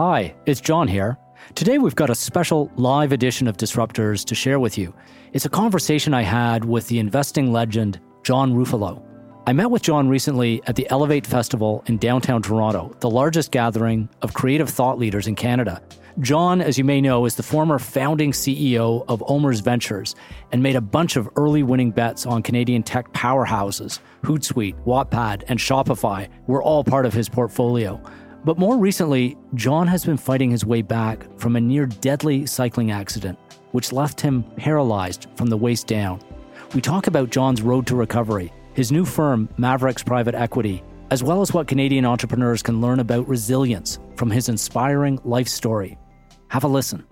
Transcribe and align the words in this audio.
Hi, 0.00 0.32
it's 0.46 0.60
John 0.60 0.86
here. 0.86 1.18
Today 1.56 1.78
we've 1.78 1.96
got 1.96 2.08
a 2.08 2.14
special 2.14 2.70
live 2.76 3.10
edition 3.10 3.48
of 3.48 3.56
Disruptors 3.56 4.24
to 4.26 4.34
share 4.36 4.60
with 4.60 4.78
you. 4.78 4.94
It's 5.32 5.44
a 5.44 5.48
conversation 5.48 6.14
I 6.14 6.22
had 6.22 6.64
with 6.64 6.86
the 6.86 7.00
investing 7.00 7.50
legend, 7.50 7.98
John 8.22 8.54
Ruffolo. 8.54 9.02
I 9.48 9.52
met 9.52 9.72
with 9.72 9.82
John 9.82 10.08
recently 10.08 10.62
at 10.68 10.76
the 10.76 10.88
Elevate 10.90 11.26
Festival 11.26 11.82
in 11.86 11.98
downtown 11.98 12.42
Toronto, 12.42 12.94
the 13.00 13.10
largest 13.10 13.50
gathering 13.50 14.08
of 14.22 14.34
creative 14.34 14.70
thought 14.70 15.00
leaders 15.00 15.26
in 15.26 15.34
Canada. 15.34 15.82
John, 16.20 16.60
as 16.60 16.78
you 16.78 16.84
may 16.84 17.00
know, 17.00 17.24
is 17.24 17.34
the 17.34 17.42
former 17.42 17.80
founding 17.80 18.30
CEO 18.30 19.04
of 19.08 19.20
OMERS 19.22 19.62
Ventures 19.62 20.14
and 20.52 20.62
made 20.62 20.76
a 20.76 20.80
bunch 20.80 21.16
of 21.16 21.28
early 21.34 21.64
winning 21.64 21.90
bets 21.90 22.24
on 22.24 22.44
Canadian 22.44 22.84
tech 22.84 23.12
powerhouses. 23.14 23.98
Hootsuite, 24.22 24.76
Wattpad, 24.84 25.42
and 25.48 25.58
Shopify 25.58 26.28
were 26.46 26.62
all 26.62 26.84
part 26.84 27.04
of 27.04 27.14
his 27.14 27.28
portfolio. 27.28 28.00
But 28.44 28.58
more 28.58 28.78
recently, 28.78 29.36
John 29.54 29.86
has 29.88 30.04
been 30.04 30.16
fighting 30.16 30.50
his 30.50 30.64
way 30.64 30.82
back 30.82 31.26
from 31.38 31.56
a 31.56 31.60
near 31.60 31.86
deadly 31.86 32.46
cycling 32.46 32.90
accident, 32.90 33.38
which 33.72 33.92
left 33.92 34.20
him 34.20 34.44
paralyzed 34.56 35.26
from 35.34 35.48
the 35.48 35.56
waist 35.56 35.86
down. 35.86 36.20
We 36.74 36.80
talk 36.80 37.06
about 37.06 37.30
John's 37.30 37.62
road 37.62 37.86
to 37.88 37.96
recovery, 37.96 38.52
his 38.74 38.92
new 38.92 39.04
firm, 39.04 39.48
Maverix 39.58 40.04
Private 40.04 40.34
Equity, 40.34 40.82
as 41.10 41.22
well 41.22 41.40
as 41.40 41.52
what 41.52 41.66
Canadian 41.66 42.04
entrepreneurs 42.04 42.62
can 42.62 42.80
learn 42.80 43.00
about 43.00 43.28
resilience 43.28 43.98
from 44.16 44.30
his 44.30 44.48
inspiring 44.48 45.18
life 45.24 45.48
story. 45.48 45.98
Have 46.48 46.64
a 46.64 46.68
listen. 46.68 47.04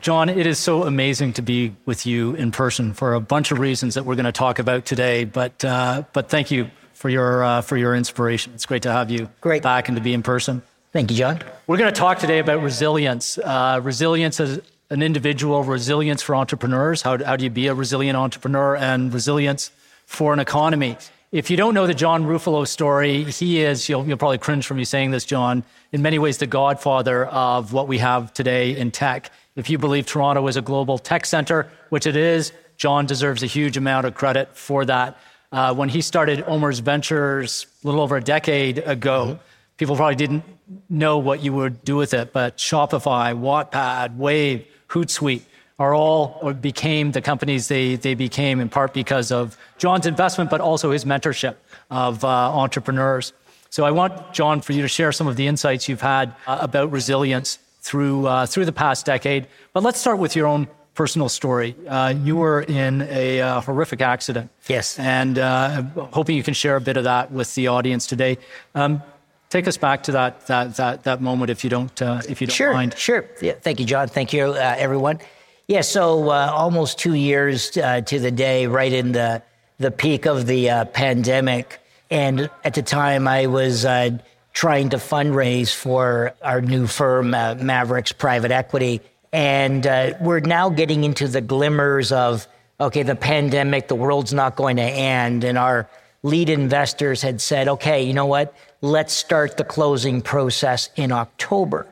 John, 0.00 0.28
it 0.28 0.46
is 0.46 0.58
so 0.58 0.84
amazing 0.84 1.32
to 1.34 1.42
be 1.42 1.74
with 1.84 2.06
you 2.06 2.34
in 2.34 2.52
person 2.52 2.94
for 2.94 3.14
a 3.14 3.20
bunch 3.20 3.50
of 3.50 3.58
reasons 3.58 3.94
that 3.94 4.04
we're 4.04 4.14
going 4.14 4.26
to 4.26 4.32
talk 4.32 4.58
about 4.58 4.84
today. 4.84 5.24
But 5.24 5.64
uh, 5.64 6.04
but 6.12 6.28
thank 6.28 6.50
you 6.50 6.70
for 6.98 7.08
your 7.08 7.44
uh, 7.44 7.60
for 7.62 7.76
your 7.76 7.94
inspiration. 7.94 8.52
It's 8.54 8.66
great 8.66 8.82
to 8.82 8.92
have 8.92 9.08
you 9.08 9.30
great. 9.40 9.62
back 9.62 9.88
and 9.88 9.96
to 9.96 10.02
be 10.02 10.12
in 10.12 10.22
person. 10.22 10.62
Thank 10.92 11.12
you, 11.12 11.16
John. 11.16 11.40
We're 11.68 11.76
going 11.76 11.92
to 11.94 11.98
talk 11.98 12.18
today 12.18 12.40
about 12.40 12.60
resilience. 12.60 13.38
Uh, 13.38 13.80
resilience 13.82 14.40
as 14.40 14.60
an 14.90 15.02
individual, 15.02 15.62
resilience 15.62 16.22
for 16.22 16.34
entrepreneurs. 16.34 17.02
How, 17.02 17.22
how 17.22 17.36
do 17.36 17.44
you 17.44 17.50
be 17.50 17.68
a 17.68 17.74
resilient 17.74 18.16
entrepreneur 18.16 18.74
and 18.74 19.14
resilience 19.14 19.70
for 20.06 20.32
an 20.32 20.40
economy? 20.40 20.96
If 21.30 21.50
you 21.50 21.56
don't 21.56 21.74
know 21.74 21.86
the 21.86 21.94
John 21.94 22.24
Ruffolo 22.24 22.66
story, 22.66 23.24
he 23.24 23.60
is, 23.60 23.88
you'll, 23.88 24.04
you'll 24.06 24.16
probably 24.16 24.38
cringe 24.38 24.66
from 24.66 24.78
me 24.78 24.84
saying 24.84 25.10
this, 25.10 25.26
John, 25.26 25.62
in 25.92 26.00
many 26.00 26.18
ways 26.18 26.38
the 26.38 26.46
godfather 26.46 27.26
of 27.26 27.74
what 27.74 27.86
we 27.86 27.98
have 27.98 28.32
today 28.32 28.74
in 28.74 28.90
tech. 28.90 29.30
If 29.54 29.68
you 29.68 29.76
believe 29.76 30.06
Toronto 30.06 30.46
is 30.48 30.56
a 30.56 30.62
global 30.62 30.98
tech 30.98 31.26
center, 31.26 31.70
which 31.90 32.06
it 32.06 32.16
is, 32.16 32.52
John 32.78 33.04
deserves 33.04 33.42
a 33.42 33.46
huge 33.46 33.76
amount 33.76 34.06
of 34.06 34.14
credit 34.14 34.56
for 34.56 34.86
that. 34.86 35.18
Uh, 35.50 35.74
when 35.74 35.88
he 35.88 36.00
started 36.02 36.44
OMERS 36.46 36.80
Ventures 36.80 37.66
a 37.82 37.86
little 37.86 38.00
over 38.00 38.16
a 38.16 38.20
decade 38.22 38.78
ago, 38.78 39.26
mm-hmm. 39.26 39.42
people 39.78 39.96
probably 39.96 40.16
didn't 40.16 40.44
know 40.90 41.18
what 41.18 41.42
you 41.42 41.52
would 41.54 41.82
do 41.84 41.96
with 41.96 42.12
it, 42.12 42.32
but 42.32 42.58
Shopify, 42.58 43.34
Wattpad, 43.34 44.16
Wave, 44.16 44.66
Hootsuite 44.88 45.42
are 45.78 45.94
all 45.94 46.38
or 46.42 46.52
became 46.52 47.12
the 47.12 47.22
companies 47.22 47.68
they, 47.68 47.94
they 47.94 48.14
became 48.14 48.60
in 48.60 48.68
part 48.68 48.92
because 48.92 49.30
of 49.30 49.56
John's 49.78 50.06
investment, 50.06 50.50
but 50.50 50.60
also 50.60 50.90
his 50.90 51.04
mentorship 51.04 51.54
of 51.90 52.24
uh, 52.24 52.28
entrepreneurs. 52.28 53.32
So 53.70 53.84
I 53.84 53.90
want, 53.90 54.32
John, 54.32 54.60
for 54.60 54.72
you 54.72 54.82
to 54.82 54.88
share 54.88 55.12
some 55.12 55.26
of 55.26 55.36
the 55.36 55.46
insights 55.46 55.88
you've 55.88 56.00
had 56.00 56.34
uh, 56.46 56.58
about 56.60 56.90
resilience 56.90 57.58
through, 57.80 58.26
uh, 58.26 58.46
through 58.46 58.64
the 58.64 58.72
past 58.72 59.06
decade. 59.06 59.46
But 59.72 59.82
let's 59.82 60.00
start 60.00 60.18
with 60.18 60.34
your 60.34 60.46
own 60.46 60.68
personal 60.98 61.28
story. 61.28 61.76
Uh, 61.86 62.12
you 62.24 62.34
were 62.34 62.62
in 62.62 63.02
a 63.02 63.40
uh, 63.40 63.60
horrific 63.60 64.00
accident. 64.02 64.50
Yes. 64.66 64.98
And 64.98 65.38
uh, 65.38 65.82
hoping 66.18 66.36
you 66.36 66.42
can 66.42 66.54
share 66.54 66.74
a 66.74 66.80
bit 66.80 66.96
of 66.96 67.04
that 67.04 67.30
with 67.30 67.54
the 67.54 67.68
audience 67.68 68.04
today. 68.04 68.36
Um, 68.74 69.00
take 69.48 69.68
us 69.68 69.76
back 69.76 70.02
to 70.02 70.12
that, 70.12 70.48
that, 70.48 70.74
that, 70.74 71.04
that 71.04 71.22
moment 71.22 71.50
if 71.50 71.62
you 71.62 71.70
don't, 71.70 72.02
if 72.02 72.40
you 72.40 72.48
don't 72.48 72.54
sure, 72.54 72.72
mind. 72.72 72.98
Sure, 72.98 73.24
yeah, 73.40 73.52
Thank 73.52 73.78
you, 73.78 73.86
John. 73.86 74.08
Thank 74.08 74.32
you, 74.32 74.56
everyone. 74.56 75.20
Yeah, 75.68 75.82
so 75.82 76.30
uh, 76.30 76.50
almost 76.52 76.98
two 76.98 77.14
years 77.14 77.76
uh, 77.76 78.00
to 78.00 78.18
the 78.18 78.30
day, 78.30 78.66
right 78.66 78.92
in 78.92 79.12
the 79.12 79.42
the 79.78 79.90
peak 79.92 80.26
of 80.26 80.46
the 80.46 80.70
uh, 80.70 80.84
pandemic, 80.86 81.78
and 82.10 82.50
at 82.64 82.74
the 82.74 82.82
time 82.82 83.28
I 83.28 83.46
was 83.46 83.84
uh, 83.84 84.18
trying 84.54 84.88
to 84.88 84.96
fundraise 84.96 85.72
for 85.72 86.32
our 86.42 86.60
new 86.62 86.86
firm, 86.86 87.34
uh, 87.34 87.54
Maverix 87.56 88.16
Private 88.16 88.50
Equity, 88.50 89.02
and 89.32 89.86
uh, 89.86 90.14
we're 90.20 90.40
now 90.40 90.70
getting 90.70 91.04
into 91.04 91.28
the 91.28 91.40
glimmers 91.40 92.12
of 92.12 92.46
okay, 92.80 93.02
the 93.02 93.16
pandemic, 93.16 93.88
the 93.88 93.94
world's 93.94 94.32
not 94.32 94.54
going 94.54 94.76
to 94.76 94.82
end, 94.82 95.44
and 95.44 95.58
our 95.58 95.88
lead 96.22 96.48
investors 96.48 97.22
had 97.22 97.40
said, 97.40 97.68
okay, 97.68 98.02
you 98.02 98.12
know 98.12 98.26
what? 98.26 98.54
Let's 98.80 99.12
start 99.12 99.56
the 99.56 99.64
closing 99.64 100.22
process 100.22 100.90
in 100.96 101.12
October. 101.12 101.86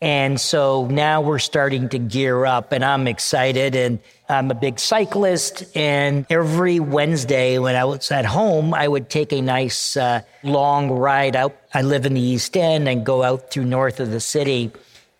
And 0.00 0.38
so 0.38 0.86
now 0.88 1.22
we're 1.22 1.38
starting 1.38 1.88
to 1.90 1.98
gear 1.98 2.44
up, 2.44 2.72
and 2.72 2.84
I'm 2.84 3.08
excited. 3.08 3.74
And 3.74 4.00
I'm 4.28 4.50
a 4.50 4.54
big 4.54 4.78
cyclist. 4.78 5.64
And 5.74 6.26
every 6.28 6.78
Wednesday 6.78 7.58
when 7.58 7.74
I 7.74 7.84
was 7.84 8.10
at 8.10 8.26
home, 8.26 8.74
I 8.74 8.86
would 8.86 9.08
take 9.08 9.32
a 9.32 9.40
nice 9.40 9.96
uh, 9.96 10.20
long 10.42 10.90
ride 10.90 11.36
out. 11.36 11.56
I 11.72 11.80
live 11.82 12.04
in 12.04 12.12
the 12.12 12.20
East 12.20 12.54
End 12.54 12.86
and 12.86 13.04
go 13.04 13.22
out 13.22 13.50
through 13.50 13.64
north 13.64 13.98
of 13.98 14.10
the 14.10 14.20
city. 14.20 14.72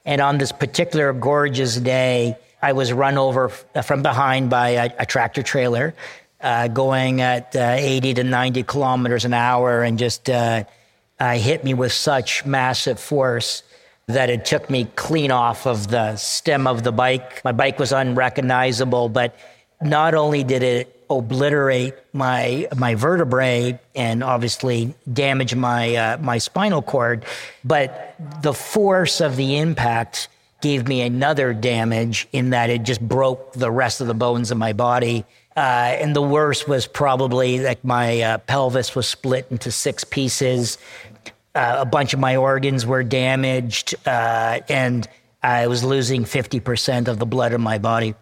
And 0.05 0.21
on 0.21 0.39
this 0.39 0.53
particular 0.53 1.13
gorgeous 1.13 1.77
day, 1.77 2.37
I 2.61 2.73
was 2.73 2.93
run 2.93 3.19
over 3.19 3.49
from 3.49 4.03
behind 4.03 4.51
by 4.51 4.71
a, 4.71 4.91
a 5.01 5.07
tractor 5.07 5.43
trailer 5.43 5.95
uh, 6.41 6.69
going 6.69 7.21
at 7.21 7.57
uh, 7.57 7.77
80 7.79 8.15
to 8.15 8.25
90 8.25 8.63
kilometers 8.65 9.25
an 9.25 9.33
hour 9.33 9.83
and 9.83 9.99
just 9.99 10.29
uh, 10.29 10.65
hit 11.19 11.65
me 11.65 11.75
with 11.75 11.93
such 11.93 12.45
massive 12.45 13.01
force 13.01 13.63
that 14.07 14.29
it 14.29 14.45
took 14.45 14.69
me 14.69 14.85
clean 14.97 15.31
off 15.31 15.67
of 15.67 15.89
the 15.89 16.17
stem 16.17 16.67
of 16.67 16.83
the 16.83 16.93
bike. 16.93 17.43
My 17.45 17.53
bike 17.53 17.79
was 17.79 17.93
unrecognizable, 17.93 19.09
but 19.09 19.35
not 19.81 20.15
only 20.15 20.45
did 20.45 20.63
it 20.63 20.94
obliterate 21.11 21.95
my 22.13 22.69
my 22.77 22.95
vertebrae 22.95 23.79
and 23.95 24.23
obviously 24.23 24.95
damage 25.13 25.55
my 25.55 25.95
uh, 25.95 26.19
my 26.19 26.39
spinal 26.39 26.83
cord, 26.83 27.25
but 27.65 28.17
the 28.43 28.53
force 28.53 29.21
of 29.21 29.37
the 29.37 29.59
impact 29.59 30.29
gave 30.61 30.89
me 30.89 31.03
another 31.03 31.53
damage 31.53 32.27
in 32.33 32.51
that 32.51 32.71
it 32.71 32.83
just 32.85 33.01
broke 33.01 33.53
the 33.53 33.71
rest 33.71 34.01
of 34.01 34.07
the 34.07 34.15
bones 34.15 34.51
of 34.51 34.57
my 34.57 34.73
body. 34.73 35.25
Uh, 35.57 35.61
and 36.01 36.17
the 36.17 36.23
worst 36.23 36.67
was 36.67 36.87
probably 36.87 37.61
like 37.61 37.85
my 37.85 38.23
uh, 38.23 38.39
pelvis 38.39 38.95
was 38.95 39.07
split 39.07 39.47
into 39.51 39.71
six 39.71 40.05
pieces. 40.05 40.79
Uh, 41.55 41.77
a 41.79 41.85
bunch 41.85 42.15
of 42.15 42.19
my 42.19 42.37
organs 42.37 42.87
were 42.87 43.05
damaged, 43.05 43.95
uh, 44.07 44.59
and 44.69 45.07
I 45.43 45.67
was 45.67 45.85
losing 45.85 46.25
50% 46.25 47.09
of 47.09 47.19
the 47.19 47.27
blood 47.27 47.53
in 47.53 47.61
my 47.61 47.79
body. 47.79 48.15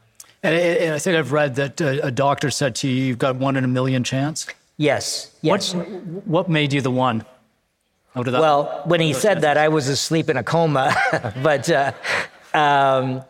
And, 0.43 0.55
and 0.55 0.95
I 0.95 0.99
think 0.99 1.17
I've 1.17 1.33
read 1.33 1.55
that 1.57 1.81
uh, 1.81 2.01
a 2.03 2.11
doctor 2.11 2.51
said 2.51 2.75
to 2.77 2.89
you, 2.89 3.05
you've 3.05 3.19
got 3.19 3.37
one 3.37 3.57
in 3.57 3.65
a 3.65 3.69
million 3.69 4.03
chance. 4.05 4.47
Yes. 4.77 5.35
Yes. 5.43 5.75
What, 5.75 5.85
what 6.27 6.49
made 6.49 6.73
you 6.73 6.81
the 6.81 6.91
one? 6.91 7.25
Out 8.15 8.27
of 8.27 8.33
that, 8.33 8.41
well, 8.41 8.83
when 8.85 9.01
he 9.01 9.15
said 9.15 9.41
that, 9.41 9.57
I 9.57 9.69
was 9.69 9.89
asleep 9.89 10.29
in 10.29 10.37
a 10.37 10.43
coma, 10.43 10.95
but 11.43 11.71
uh, 11.71 11.93
um, 12.53 13.23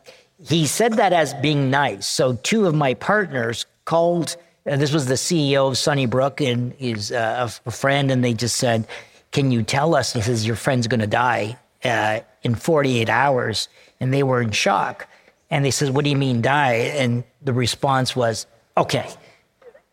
he 0.44 0.66
said 0.66 0.94
that 0.94 1.12
as 1.12 1.34
being 1.34 1.70
nice. 1.70 2.06
So 2.06 2.34
two 2.42 2.66
of 2.66 2.74
my 2.74 2.94
partners 2.94 3.66
called. 3.84 4.36
And 4.64 4.80
this 4.80 4.92
was 4.92 5.06
the 5.06 5.14
CEO 5.14 5.68
of 5.68 5.76
Sunnybrook 5.76 6.40
and 6.40 6.72
he's 6.74 7.10
uh, 7.10 7.48
a 7.66 7.70
friend, 7.70 8.12
and 8.12 8.22
they 8.22 8.32
just 8.32 8.56
said, 8.56 8.86
can 9.32 9.50
you 9.50 9.62
tell 9.62 9.94
us? 9.94 10.12
He 10.12 10.20
says, 10.20 10.46
Your 10.46 10.56
friend's 10.56 10.86
going 10.86 11.00
to 11.00 11.06
die 11.06 11.56
uh, 11.82 12.20
in 12.42 12.54
48 12.54 13.08
hours. 13.08 13.68
And 13.98 14.12
they 14.12 14.22
were 14.22 14.40
in 14.40 14.50
shock. 14.50 15.08
And 15.52 15.62
they 15.62 15.70
said, 15.70 15.90
What 15.90 16.04
do 16.04 16.10
you 16.10 16.16
mean 16.16 16.40
die? 16.40 16.72
And 16.96 17.22
the 17.42 17.52
response 17.52 18.16
was, 18.16 18.46
Okay, 18.76 19.08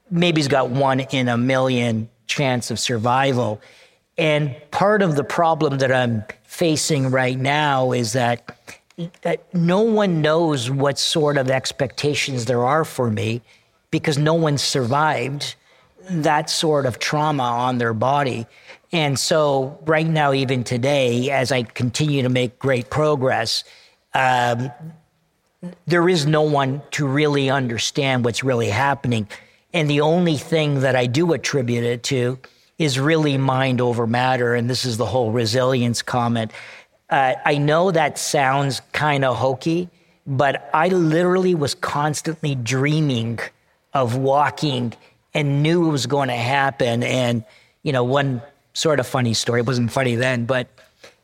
maybe 0.10 0.40
he's 0.40 0.48
got 0.48 0.70
one 0.70 1.02
in 1.02 1.28
a 1.28 1.38
million 1.38 2.10
chance 2.28 2.72
of 2.72 2.80
survival. 2.80 3.62
And 4.18 4.56
part 4.72 5.02
of 5.02 5.18
the 5.18 5.24
problem 5.24 5.80
that 5.80 5.92
I'm 5.92 6.24
facing 6.44 7.12
right 7.12 7.38
now 7.38 7.92
is 7.92 8.14
that, 8.14 8.58
that 9.22 9.54
no 9.54 9.82
one 9.82 10.22
knows 10.22 10.72
what 10.72 10.98
sort 10.98 11.38
of 11.38 11.50
expectations 11.50 12.46
there 12.46 12.64
are 12.64 12.86
for 12.86 13.12
me 13.12 13.42
because 13.92 14.18
no 14.18 14.36
one 14.36 14.58
survived 14.58 15.56
that 16.10 16.50
sort 16.50 16.86
of 16.86 17.00
trauma 17.00 17.44
on 17.44 17.80
their 17.80 17.94
body. 17.94 18.48
And 18.94 19.20
so, 19.20 19.78
right 19.86 20.08
now, 20.08 20.32
even 20.32 20.64
today, 20.64 21.30
as 21.32 21.52
I 21.52 21.64
continue 21.64 22.24
to 22.24 22.30
make 22.30 22.58
great 22.60 22.90
progress, 22.90 23.64
um, 24.14 24.72
there 25.88 26.08
is 26.08 26.26
no 26.26 26.42
one 26.42 26.82
to 26.92 27.08
really 27.08 27.50
understand 27.50 28.26
what's 28.26 28.44
really 28.44 28.70
happening. 28.70 29.28
And 29.74 29.90
the 29.90 30.02
only 30.02 30.38
thing 30.38 30.82
that 30.82 30.96
I 30.96 31.06
do 31.06 31.34
attribute 31.34 31.84
it 31.84 32.04
to 32.04 32.40
is 32.78 32.98
really 33.00 33.38
mind 33.38 33.82
over 33.82 34.08
matter. 34.08 34.56
And 34.56 34.70
this 34.70 34.86
is 34.86 34.98
the 34.98 35.06
whole 35.06 35.32
resilience 35.32 36.02
comment. 36.02 36.52
Uh, 37.10 37.34
I 37.46 37.58
know 37.58 37.92
that 37.92 38.18
sounds 38.18 38.82
kind 38.94 39.26
of 39.26 39.36
hokey, 39.38 39.90
but 40.26 40.70
I 40.74 40.88
literally 40.90 41.56
was 41.56 41.76
constantly 41.76 42.56
dreaming 42.56 43.40
of 43.94 44.16
walking 44.16 44.94
and 45.34 45.62
knew 45.62 45.88
it 45.88 45.92
was 45.92 46.06
going 46.06 46.30
to 46.30 46.36
happen. 46.36 47.04
And, 47.04 47.44
you 47.84 47.92
know, 47.92 48.04
one 48.04 48.42
sort 48.74 49.00
of 49.00 49.08
funny 49.08 49.34
story. 49.34 49.60
It 49.62 49.66
wasn't 49.66 49.92
funny 49.92 50.16
then, 50.16 50.46
but 50.46 50.70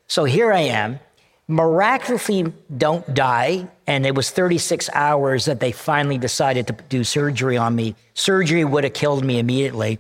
So 0.08 0.24
here 0.24 0.54
I 0.54 0.62
am, 0.62 1.00
miraculously 1.48 2.52
don't 2.76 3.14
die. 3.14 3.68
And 3.88 4.06
it 4.06 4.16
was 4.16 4.32
36 4.32 4.90
hours 4.94 5.46
that 5.46 5.60
they 5.60 5.72
finally 5.72 6.18
decided 6.18 6.68
to 6.68 6.74
do 6.90 7.04
surgery 7.04 7.58
on 7.58 7.76
me. 7.76 7.96
Surgery 8.14 8.64
would 8.64 8.84
have 8.84 8.94
killed 8.94 9.24
me 9.24 9.40
immediately. 9.40 10.00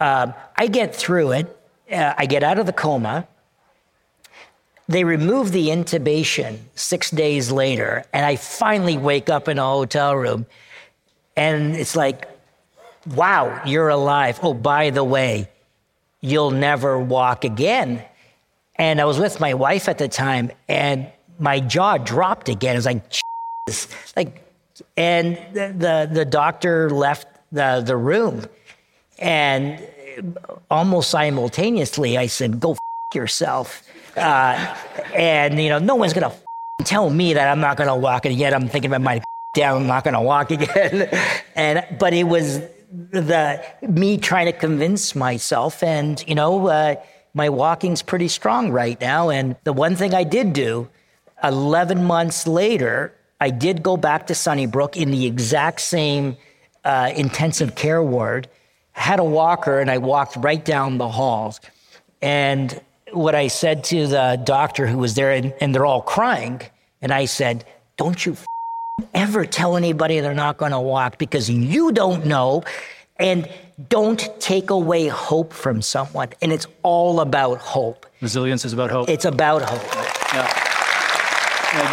Uh, 0.00 0.32
I 0.56 0.68
get 0.68 0.94
through 0.94 1.32
it. 1.32 1.56
Uh, 1.90 2.14
I 2.16 2.26
get 2.26 2.42
out 2.42 2.58
of 2.58 2.66
the 2.66 2.72
coma. 2.72 3.26
They 4.88 5.04
remove 5.04 5.52
the 5.52 5.68
intubation 5.68 6.60
six 6.74 7.10
days 7.10 7.52
later, 7.52 8.04
and 8.12 8.24
I 8.24 8.36
finally 8.36 8.96
wake 8.96 9.28
up 9.28 9.46
in 9.46 9.58
a 9.58 9.64
hotel 9.64 10.16
room. 10.16 10.46
And 11.36 11.76
it's 11.76 11.94
like, 11.94 12.26
wow, 13.14 13.60
you're 13.66 13.90
alive. 13.90 14.38
Oh, 14.42 14.54
by 14.54 14.88
the 14.90 15.04
way, 15.04 15.50
you'll 16.22 16.52
never 16.52 16.98
walk 16.98 17.44
again. 17.44 18.02
And 18.78 19.00
I 19.00 19.04
was 19.04 19.18
with 19.18 19.40
my 19.40 19.54
wife 19.54 19.88
at 19.88 19.98
the 19.98 20.08
time, 20.08 20.52
and 20.68 21.10
my 21.38 21.60
jaw 21.60 21.98
dropped 21.98 22.48
again. 22.48 22.74
It 22.74 22.78
was 22.78 22.86
like, 22.86 23.02
Jesus. 23.66 24.16
like, 24.16 24.44
and 24.96 25.36
the, 25.52 25.74
the, 25.76 26.10
the 26.12 26.24
doctor 26.24 26.88
left 26.90 27.26
the, 27.50 27.82
the 27.84 27.96
room, 27.96 28.46
and 29.18 29.84
almost 30.70 31.10
simultaneously, 31.10 32.16
I 32.16 32.26
said, 32.26 32.60
"Go 32.60 32.72
f- 32.72 32.78
yourself," 33.14 33.82
uh, 34.16 34.76
and 35.14 35.60
you 35.60 35.68
know, 35.68 35.78
no 35.78 35.96
one's 35.96 36.12
gonna 36.12 36.26
f- 36.28 36.44
tell 36.84 37.10
me 37.10 37.34
that 37.34 37.48
I'm 37.48 37.60
not 37.60 37.76
gonna 37.76 37.96
walk 37.96 38.26
again. 38.26 38.54
I'm 38.54 38.68
thinking 38.68 38.90
about 38.90 39.02
my 39.02 39.20
down, 39.54 39.82
I'm 39.82 39.86
not 39.86 40.04
gonna 40.04 40.22
walk 40.22 40.50
again, 40.50 41.08
and 41.56 41.84
but 41.98 42.12
it 42.12 42.24
was 42.24 42.60
the 43.10 43.64
me 43.82 44.18
trying 44.18 44.46
to 44.46 44.52
convince 44.52 45.14
myself, 45.14 45.82
and 45.82 46.22
you 46.28 46.34
know. 46.34 46.68
Uh, 46.68 46.96
my 47.34 47.48
walking's 47.48 48.02
pretty 48.02 48.28
strong 48.28 48.70
right 48.70 49.00
now. 49.00 49.30
And 49.30 49.56
the 49.64 49.72
one 49.72 49.96
thing 49.96 50.14
I 50.14 50.24
did 50.24 50.52
do 50.52 50.88
11 51.42 52.04
months 52.04 52.46
later, 52.46 53.14
I 53.40 53.50
did 53.50 53.82
go 53.82 53.96
back 53.96 54.26
to 54.28 54.34
Sunnybrook 54.34 54.96
in 54.96 55.10
the 55.10 55.26
exact 55.26 55.80
same 55.80 56.36
uh, 56.84 57.12
intensive 57.14 57.74
care 57.74 58.02
ward, 58.02 58.48
had 58.92 59.20
a 59.20 59.24
walker, 59.24 59.78
and 59.78 59.90
I 59.90 59.98
walked 59.98 60.36
right 60.36 60.64
down 60.64 60.98
the 60.98 61.08
halls. 61.08 61.60
And 62.20 62.80
what 63.12 63.34
I 63.34 63.48
said 63.48 63.84
to 63.84 64.06
the 64.06 64.40
doctor 64.42 64.86
who 64.86 64.98
was 64.98 65.14
there, 65.14 65.30
and, 65.30 65.54
and 65.60 65.74
they're 65.74 65.86
all 65.86 66.02
crying, 66.02 66.60
and 67.00 67.12
I 67.12 67.26
said, 67.26 67.64
Don't 67.96 68.24
you 68.26 68.36
ever 69.14 69.46
tell 69.46 69.76
anybody 69.76 70.20
they're 70.20 70.34
not 70.34 70.56
going 70.56 70.72
to 70.72 70.80
walk 70.80 71.18
because 71.18 71.48
you 71.48 71.92
don't 71.92 72.26
know. 72.26 72.64
And 73.18 73.48
don't 73.88 74.28
take 74.40 74.70
away 74.70 75.08
hope 75.08 75.52
from 75.52 75.82
someone. 75.82 76.28
And 76.40 76.52
it's 76.52 76.66
all 76.82 77.20
about 77.20 77.58
hope. 77.58 78.06
Resilience 78.20 78.64
is 78.64 78.72
about 78.72 78.90
hope. 78.90 79.08
It's 79.08 79.24
about 79.24 79.62
hope. 79.62 79.82
Yeah. 80.34 80.64
And 81.74 81.88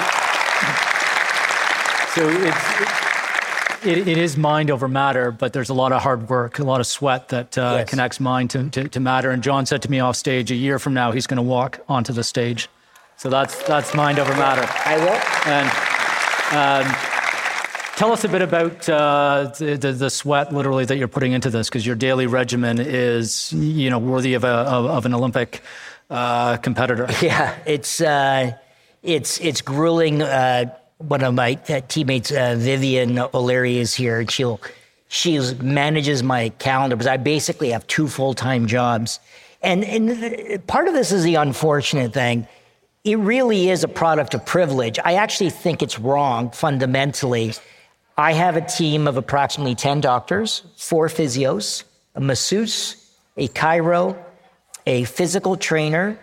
so 2.14 2.30
it's, 2.30 3.86
it, 3.86 4.08
it 4.08 4.18
is 4.18 4.38
mind 4.38 4.72
over 4.72 4.88
matter, 4.88 5.32
but 5.32 5.52
there's 5.54 5.70
a 5.70 5.74
lot 5.74 5.92
of 5.92 6.02
hard 6.02 6.30
work, 6.30 6.60
a 6.60 6.64
lot 6.64 6.80
of 6.80 6.88
sweat 6.88 7.30
that 7.30 7.58
uh, 7.58 7.76
Yes. 7.80 7.90
connects 7.90 8.20
mind 8.20 8.50
to, 8.52 8.70
to, 8.70 8.88
to 8.88 9.00
matter. 9.00 9.32
And 9.32 9.44
John 9.44 9.66
said 9.66 9.82
to 9.84 9.92
me 9.92 10.00
off 10.00 10.16
stage, 10.16 10.50
a 10.52 10.56
year 10.56 10.80
from 10.80 10.94
now, 10.94 11.12
he's 11.12 11.28
going 11.28 11.38
to 11.38 11.44
walk 11.44 11.80
onto 11.90 12.14
the 12.14 12.24
stage. 12.24 12.70
So 13.18 13.30
that's, 13.30 13.62
that's 13.64 13.94
mind 13.94 14.18
over 14.20 14.34
matter. 14.36 14.66
I 14.86 14.98
will. 14.98 15.20
And 15.52 16.88
um, 16.88 16.96
tell 17.96 18.12
us 18.12 18.24
a 18.24 18.30
bit 18.30 18.42
about 18.42 18.88
uh, 18.90 19.52
the, 19.58 19.96
the, 19.98 20.10
sweat, 20.10 20.54
literally, 20.54 20.86
that 20.86 20.98
you're 20.98 21.08
putting 21.08 21.32
into 21.32 21.50
this, 21.50 21.70
because 21.70 21.86
your 21.86 21.96
daily 21.96 22.28
regimen 22.28 22.80
is, 22.80 23.52
you 23.54 23.90
know, 23.90 24.00
worthy 24.00 24.34
of, 24.34 24.44
a, 24.44 24.48
of, 24.48 24.86
of 24.86 25.06
an 25.06 25.14
Olympic 25.14 25.62
uh, 26.10 26.58
competitor. 26.58 27.08
Yeah, 27.22 27.56
it's 27.66 28.02
uh, 28.02 28.54
it's 29.02 29.40
it's 29.40 29.62
grueling. 29.62 30.22
Uh, 30.22 30.76
one 30.98 31.24
of 31.24 31.34
my 31.34 31.60
uh, 31.68 31.82
teammates, 31.88 32.32
uh, 32.32 32.56
Vivian 32.58 33.20
O'Leary, 33.20 33.78
is 33.78 33.94
here, 33.94 34.20
and 34.20 34.30
she'll 34.30 34.60
she 35.08 35.40
manages 35.62 36.24
my 36.24 36.50
calendar 36.50 36.96
because 36.96 37.08
I 37.08 37.18
basically 37.18 37.70
have 37.72 37.86
two 37.88 38.08
full 38.08 38.34
time 38.34 38.68
jobs, 38.68 39.20
and 39.62 39.84
and 39.84 40.66
part 40.68 40.88
of 40.88 40.94
this 40.94 41.12
is 41.12 41.24
the 41.24 41.36
unfortunate 41.36 42.14
thing. 42.14 42.48
It 43.04 43.18
really 43.20 43.70
is 43.70 43.84
a 43.84 43.88
product 43.88 44.34
of 44.34 44.46
privilege. 44.46 44.98
I 45.04 45.16
actually 45.16 45.52
think 45.52 45.84
it's 45.84 46.00
wrong 46.00 46.50
fundamentally. 46.52 47.54
I 48.18 48.32
have 48.32 48.56
a 48.56 48.62
team 48.62 49.08
of 49.08 49.18
approximately 49.18 49.76
10 49.76 50.00
doctors, 50.00 50.64
four 50.78 51.10
physios, 51.10 51.84
a 52.16 52.22
masseuse, 52.22 53.12
a 53.36 53.50
chiro, 53.50 54.18
a 54.86 55.04
physical 55.04 55.58
trainer, 55.58 56.18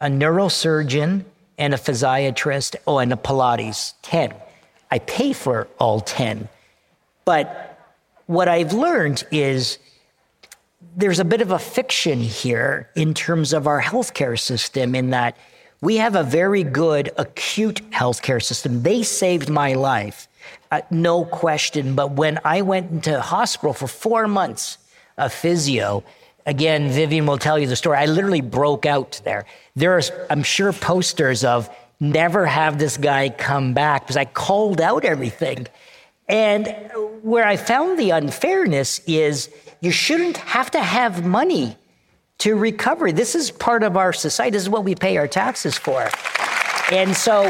a 0.00 0.06
neurosurgeon, 0.06 1.24
and 1.58 1.74
a 1.74 1.76
physiatrist, 1.76 2.76
oh, 2.86 2.98
and 2.98 3.12
a 3.12 3.16
Pilates, 3.16 3.92
10. 4.02 4.32
I 4.90 4.98
pay 5.00 5.32
for 5.32 5.68
all 5.78 6.00
10. 6.00 6.48
But 7.24 7.78
what 8.26 8.48
I've 8.48 8.72
learned 8.72 9.24
is 9.30 9.78
there's 10.96 11.20
a 11.20 11.24
bit 11.24 11.42
of 11.42 11.50
a 11.50 11.58
fiction 11.58 12.20
here 12.20 12.88
in 12.96 13.12
terms 13.12 13.52
of 13.52 13.66
our 13.66 13.82
healthcare 13.82 14.38
system, 14.38 14.94
in 14.94 15.10
that 15.10 15.36
we 15.80 15.96
have 15.96 16.16
a 16.16 16.22
very 16.22 16.62
good 16.62 17.10
acute 17.18 17.82
healthcare 17.90 18.42
system. 18.42 18.82
They 18.82 19.02
saved 19.02 19.50
my 19.50 19.74
life, 19.74 20.28
uh, 20.70 20.82
no 20.90 21.24
question. 21.24 21.94
But 21.94 22.12
when 22.12 22.38
I 22.44 22.62
went 22.62 22.90
into 22.90 23.20
hospital 23.20 23.72
for 23.72 23.86
four 23.86 24.28
months, 24.28 24.78
a 25.16 25.28
physio, 25.30 26.04
again, 26.46 26.90
Vivian 26.90 27.26
will 27.26 27.38
tell 27.38 27.58
you 27.58 27.66
the 27.66 27.76
story. 27.76 27.98
I 27.98 28.06
literally 28.06 28.40
broke 28.40 28.86
out 28.86 29.20
there. 29.24 29.46
There 29.76 29.96
are, 29.96 30.02
I'm 30.30 30.42
sure, 30.42 30.72
posters 30.72 31.44
of 31.44 31.68
never 32.00 32.46
have 32.46 32.78
this 32.78 32.96
guy 32.96 33.28
come 33.28 33.74
back 33.74 34.02
because 34.02 34.16
I 34.16 34.24
called 34.24 34.80
out 34.80 35.04
everything. 35.04 35.66
And 36.28 36.74
where 37.22 37.46
I 37.46 37.56
found 37.56 37.98
the 37.98 38.10
unfairness 38.10 39.00
is 39.06 39.50
you 39.80 39.90
shouldn't 39.90 40.38
have 40.38 40.70
to 40.72 40.80
have 40.80 41.24
money 41.24 41.76
to 42.38 42.56
recover. 42.56 43.12
This 43.12 43.34
is 43.34 43.50
part 43.50 43.82
of 43.82 43.96
our 43.96 44.12
society. 44.12 44.52
This 44.52 44.62
is 44.62 44.68
what 44.68 44.84
we 44.84 44.94
pay 44.94 45.16
our 45.16 45.28
taxes 45.28 45.76
for. 45.76 46.08
And 46.90 47.16
so 47.16 47.44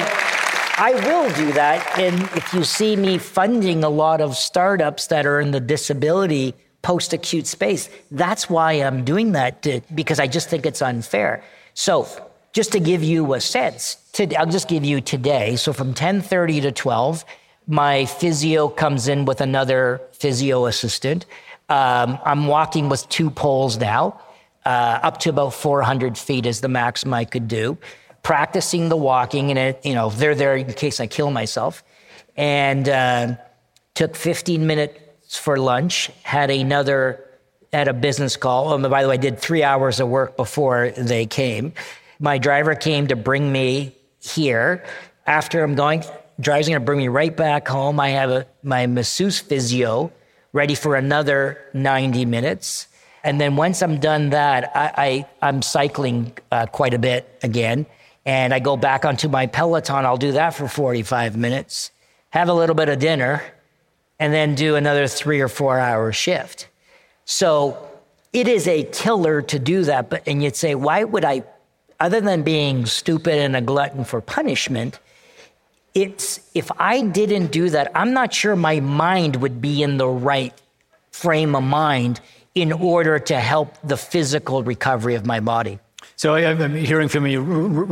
I 0.77 0.93
will 0.93 1.33
do 1.35 1.53
that. 1.53 1.99
And 1.99 2.21
if 2.37 2.53
you 2.53 2.65
see 2.65 2.97
me 2.97 3.19
funding 3.19 3.85
a 3.85 3.89
lot 3.89 4.21
of 4.21 4.37
startups 4.37 5.07
that 5.07 5.25
are 5.25 5.41
in 5.41 5.53
the 5.53 5.61
disability 5.61 6.55
post 6.83 7.13
acute 7.13 7.47
space, 7.47 7.89
that's 8.11 8.51
why 8.51 8.73
I'm 8.73 9.05
doing 9.05 9.33
that 9.33 9.63
to, 9.63 9.81
because 9.95 10.19
I 10.19 10.27
just 10.27 10.51
think 10.51 10.67
it's 10.67 10.83
unfair. 10.83 11.45
So 11.75 12.09
just 12.53 12.73
to 12.73 12.81
give 12.81 13.05
you 13.05 13.35
a 13.35 13.41
sense, 13.41 13.97
to, 14.15 14.33
I'll 14.35 14.47
just 14.47 14.69
give 14.69 14.85
you 14.85 15.01
today. 15.01 15.57
So 15.57 15.73
from 15.73 15.95
10:30 15.95 16.63
to 16.63 16.73
12, 16.73 17.25
my 17.69 18.05
physio 18.05 18.69
comes 18.69 19.07
in 19.07 19.25
with 19.25 19.41
another 19.41 20.01
physio 20.13 20.67
assistant. 20.67 21.25
Um, 21.69 22.19
I'm 22.25 22.47
walking 22.49 22.89
with 22.89 23.09
two 23.09 23.31
poles 23.31 23.79
now. 23.79 24.21
Uh, 24.67 24.99
up 25.03 25.19
to 25.21 25.31
about 25.31 25.55
400 25.55 26.17
feet 26.19 26.47
is 26.47 26.61
the 26.63 26.69
maximum 26.69 27.15
I 27.15 27.25
could 27.25 27.49
do. 27.49 27.79
Practicing 28.25 28.89
the 28.89 28.97
walking, 28.97 29.51
and 29.51 29.59
it, 29.59 29.87
you 29.87 29.95
know, 29.95 30.11
they're 30.11 30.35
there 30.35 30.57
in 30.57 30.73
case 30.73 30.99
I 30.99 31.07
kill 31.07 31.31
myself. 31.31 31.85
And 32.37 32.89
uh, 32.89 33.37
took 33.95 34.17
15 34.17 34.67
minutes 34.67 35.39
for 35.39 35.57
lunch. 35.57 36.11
Had 36.25 36.51
another, 36.51 37.25
had 37.73 37.87
a 37.87 37.93
business 37.93 38.37
call. 38.37 38.73
Oh, 38.73 38.89
by 38.89 39.03
the 39.03 39.09
way, 39.09 39.15
I 39.15 39.19
did 39.19 39.39
three 39.39 39.63
hours 39.63 40.01
of 40.01 40.09
work 40.09 40.37
before 40.37 40.91
they 40.91 41.27
came. 41.27 41.73
My 42.19 42.39
driver 42.39 42.75
came 42.75 43.07
to 43.07 43.17
bring 43.17 43.53
me 43.53 43.95
here. 44.21 44.85
After 45.27 45.63
I'm 45.63 45.77
going, 45.77 46.03
driver's 46.41 46.67
going 46.67 46.81
to 46.81 46.85
bring 46.85 46.99
me 46.99 47.09
right 47.09 47.35
back 47.35 47.69
home. 47.69 48.01
I 48.01 48.11
have 48.11 48.31
a, 48.31 48.47
my 48.63 48.87
masseuse 48.87 49.39
physio 49.39 50.13
ready 50.53 50.75
for 50.75 50.97
another 50.97 51.59
90 51.75 52.25
minutes. 52.25 52.89
And 53.25 53.41
then 53.41 53.57
once 53.57 53.83
I'm 53.83 53.99
done 53.99 54.31
that, 54.31 54.71
I, 54.75 55.27
I, 55.41 55.49
am 55.49 55.63
cycling 55.63 56.37
uh, 56.53 56.67
quite 56.67 56.95
a 56.95 56.99
bit 56.99 57.39
again. 57.43 57.87
And 58.27 58.55
I 58.55 58.59
go 58.59 58.77
back 58.77 59.05
onto 59.05 59.29
my 59.29 59.47
Peloton. 59.47 60.07
I'll 60.07 60.17
do 60.17 60.33
that 60.33 60.55
for 60.55 60.69
45 60.69 61.37
minutes, 61.37 61.91
have 62.31 62.49
a 62.49 62.55
little 62.55 62.75
bit 62.75 62.89
of 62.89 62.99
dinner, 62.99 63.43
and 64.19 64.33
then 64.33 64.55
do 64.55 64.77
another 64.77 65.07
three 65.07 65.41
or 65.41 65.49
four 65.49 65.79
hour 65.79 66.13
shift. 66.13 66.69
So 67.25 67.89
it 68.33 68.49
is 68.49 68.67
a 68.67 68.85
killer 68.85 69.43
to 69.43 69.59
do 69.59 69.83
that. 69.85 70.11
But, 70.11 70.27
and 70.27 70.43
you'd 70.43 70.57
say, 70.57 70.75
why 70.75 71.05
would 71.05 71.25
I, 71.25 71.45
other 72.01 72.21
than 72.21 72.43
being 72.43 72.87
stupid 72.87 73.39
and 73.39 73.57
a 73.57 73.61
glutton 73.61 74.05
for 74.05 74.21
punishment, 74.21 74.99
it's 75.95 76.41
if 76.55 76.71
I 76.79 77.03
didn't 77.03 77.53
do 77.53 77.71
that, 77.71 77.93
I'm 77.95 78.13
not 78.13 78.35
sure 78.35 78.57
my 78.57 78.81
mind 78.81 79.37
would 79.37 79.61
be 79.61 79.83
in 79.83 79.97
the 79.97 80.09
right 80.09 80.53
frame 81.13 81.55
of 81.55 81.63
mind 81.63 82.21
in 82.55 82.73
order 82.73 83.19
to 83.19 83.39
help 83.39 83.77
the 83.85 83.97
physical 83.97 84.63
recovery 84.63 85.15
of 85.15 85.25
my 85.25 85.41
body. 85.41 85.79
So 86.17 86.35
I- 86.35 86.47
I'm 86.51 86.75
hearing 86.77 87.09
from 87.09 87.27
you, 87.27 87.41
r- 87.41 87.47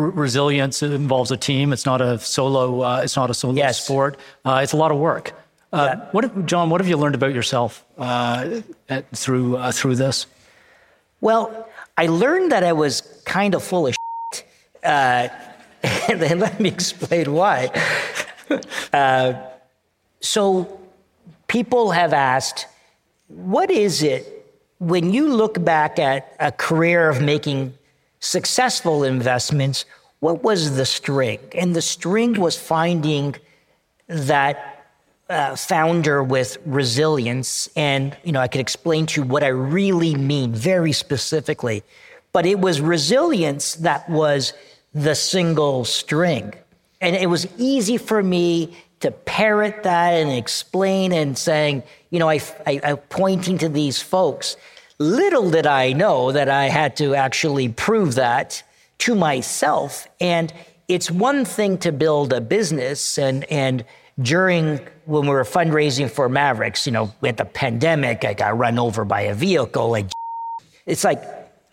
r- 0.05 0.11
resilience 0.11 0.83
involves 0.83 1.31
a 1.31 1.37
team. 1.37 1.73
It's 1.73 1.85
not 1.87 2.01
a 2.01 2.19
solo. 2.19 2.83
Uh, 2.83 3.01
it's 3.03 3.17
not 3.17 3.31
a 3.31 3.35
solo 3.35 3.55
Yes. 3.55 3.85
sport. 3.85 4.17
Uh, 4.45 4.61
it's 4.63 4.73
a 4.73 4.77
lot 4.77 4.91
of 4.93 4.99
work. 4.99 5.33
Uh, 5.73 5.89
Yeah. 5.89 6.05
What, 6.13 6.25
have, 6.25 6.47
John? 6.47 6.71
What 6.71 6.81
have 6.81 6.89
you 6.89 6.97
learned 6.97 7.15
about 7.15 7.35
yourself 7.35 7.85
uh, 7.99 8.61
at, 8.89 9.05
through 9.17 9.57
uh, 9.57 9.73
through 9.73 9.97
this? 9.97 10.27
Well, 11.21 11.69
I 11.99 12.07
learned 12.07 12.53
that 12.53 12.63
I 12.65 12.73
was 12.73 13.01
kind 13.25 13.55
of 13.55 13.63
full 13.63 13.87
of 13.87 13.95
shit. 14.35 14.45
Uh, 14.85 15.29
and 16.09 16.21
then 16.21 16.39
let 16.39 16.61
me 16.61 16.69
explain 16.69 17.33
why. 17.33 17.71
Uh, 18.93 19.33
so, 20.21 20.79
people 21.49 21.93
have 21.93 22.13
asked, 22.13 22.67
what 23.29 23.71
is 23.71 24.03
it 24.03 24.27
when 24.79 25.11
you 25.15 25.33
look 25.33 25.65
back 25.65 25.99
at 25.99 26.37
a 26.39 26.53
career 26.53 27.09
of 27.09 27.23
making 27.23 27.73
successful 28.23 29.05
investments? 29.05 29.85
What 30.21 30.43
was 30.43 30.77
the 30.77 30.87
string? 30.87 31.41
And 31.55 31.77
the 31.77 31.83
string 31.83 32.41
was 32.41 32.57
finding 32.57 33.35
that 34.07 34.87
uh, 35.29 35.57
founder 35.57 36.23
with 36.23 36.59
resilience. 36.65 37.69
And, 37.77 38.17
you 38.23 38.33
know, 38.33 38.41
I 38.41 38.49
could 38.49 38.61
explain 38.61 39.07
to 39.07 39.21
you 39.21 39.27
what 39.27 39.43
I 39.43 39.49
really 39.49 40.15
mean 40.15 40.53
very 40.53 40.93
specifically. 40.93 41.83
But 42.33 42.47
it 42.47 42.61
was 42.61 42.81
resilience 42.81 43.75
that 43.77 44.09
was 44.09 44.55
the 44.95 45.15
single 45.15 45.85
string. 45.85 46.55
And 47.01 47.17
it 47.17 47.27
was 47.27 47.47
easy 47.59 47.97
for 47.97 48.23
me 48.23 48.77
to 49.01 49.11
parrot 49.11 49.83
that 49.83 50.13
and 50.13 50.31
explain 50.31 51.13
and 51.13 51.37
saying, 51.37 51.83
you 52.11 52.21
know, 52.21 52.29
I, 52.29 52.41
I, 52.67 52.81
I 52.85 52.95
pointing 52.95 53.59
to 53.59 53.69
these 53.69 54.01
folks. 54.01 54.57
Little 55.03 55.51
did 55.51 55.67
I 55.67 55.93
know 55.93 56.31
that 56.31 56.49
I 56.49 56.69
had 56.69 56.97
to 56.99 57.17
actually 57.17 57.69
prove 57.69 58.15
that 58.15 58.63
to 58.99 59.17
myself. 59.17 60.07
And 60.21 60.53
it's 60.87 61.11
one 61.11 61.45
thing 61.45 61.77
to 61.79 61.91
build 61.91 62.33
a 62.33 62.41
business 62.41 63.19
and, 63.19 63.45
and 63.51 63.85
during 64.21 64.79
when 65.07 65.23
we 65.23 65.31
were 65.31 65.43
fundraising 65.43 66.09
for 66.09 66.29
Maverix, 66.29 66.87
you 66.87 66.93
know, 66.93 67.13
with 67.21 67.39
the 67.39 67.45
pandemic, 67.45 68.25
I 68.25 68.35
got 68.35 68.57
run 68.57 68.79
over 68.79 69.05
by 69.05 69.23
a 69.23 69.35
vehicle. 69.35 69.91
Like, 69.91 70.07
it's 70.87 71.03
like, 71.03 71.21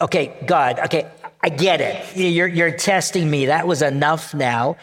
okay, 0.01 0.35
God, 0.47 0.79
okay, 0.79 1.11
I 1.43 1.49
get 1.49 1.81
it. 1.81 2.17
You're, 2.17 2.47
you're 2.47 2.71
testing 2.71 3.29
me. 3.29 3.45
That 3.45 3.67
was 3.67 3.83
enough 3.83 4.33
now. 4.33 4.77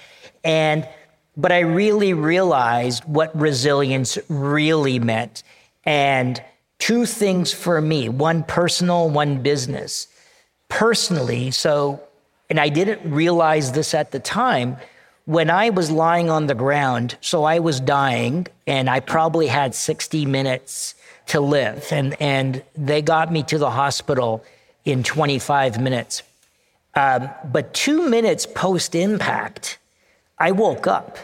And, 0.44 0.88
but 1.36 1.50
I 1.50 1.60
really 1.60 2.14
realized 2.14 3.04
what 3.06 3.36
resilience 3.36 4.18
really 4.28 5.00
meant. 5.00 5.42
And 5.84 6.40
two 6.78 7.06
things 7.06 7.52
for 7.52 7.80
me 7.80 8.08
one 8.08 8.44
personal, 8.44 9.08
one 9.08 9.42
business. 9.42 10.08
Personally, 10.68 11.50
so, 11.52 12.00
and 12.50 12.58
I 12.58 12.68
didn't 12.68 13.08
realize 13.10 13.72
this 13.72 13.94
at 13.94 14.10
the 14.10 14.18
time, 14.18 14.76
when 15.26 15.50
I 15.50 15.70
was 15.70 15.90
lying 15.90 16.28
on 16.28 16.46
the 16.46 16.54
ground, 16.54 17.16
so 17.20 17.44
I 17.44 17.58
was 17.58 17.80
dying, 17.80 18.46
and 18.66 18.88
I 18.90 19.00
probably 19.00 19.46
had 19.46 19.74
60 19.74 20.26
minutes 20.26 20.94
to 21.26 21.40
live. 21.40 21.86
And, 21.90 22.20
and 22.20 22.62
they 22.76 23.02
got 23.02 23.32
me 23.32 23.42
to 23.44 23.58
the 23.58 23.70
hospital 23.70 24.44
in 24.84 25.02
25 25.02 25.80
minutes. 25.80 26.22
Um, 26.94 27.28
but 27.44 27.74
two 27.74 28.08
minutes 28.08 28.46
post 28.46 28.94
impact, 28.94 29.78
I 30.38 30.52
woke 30.52 30.86
up 30.86 31.18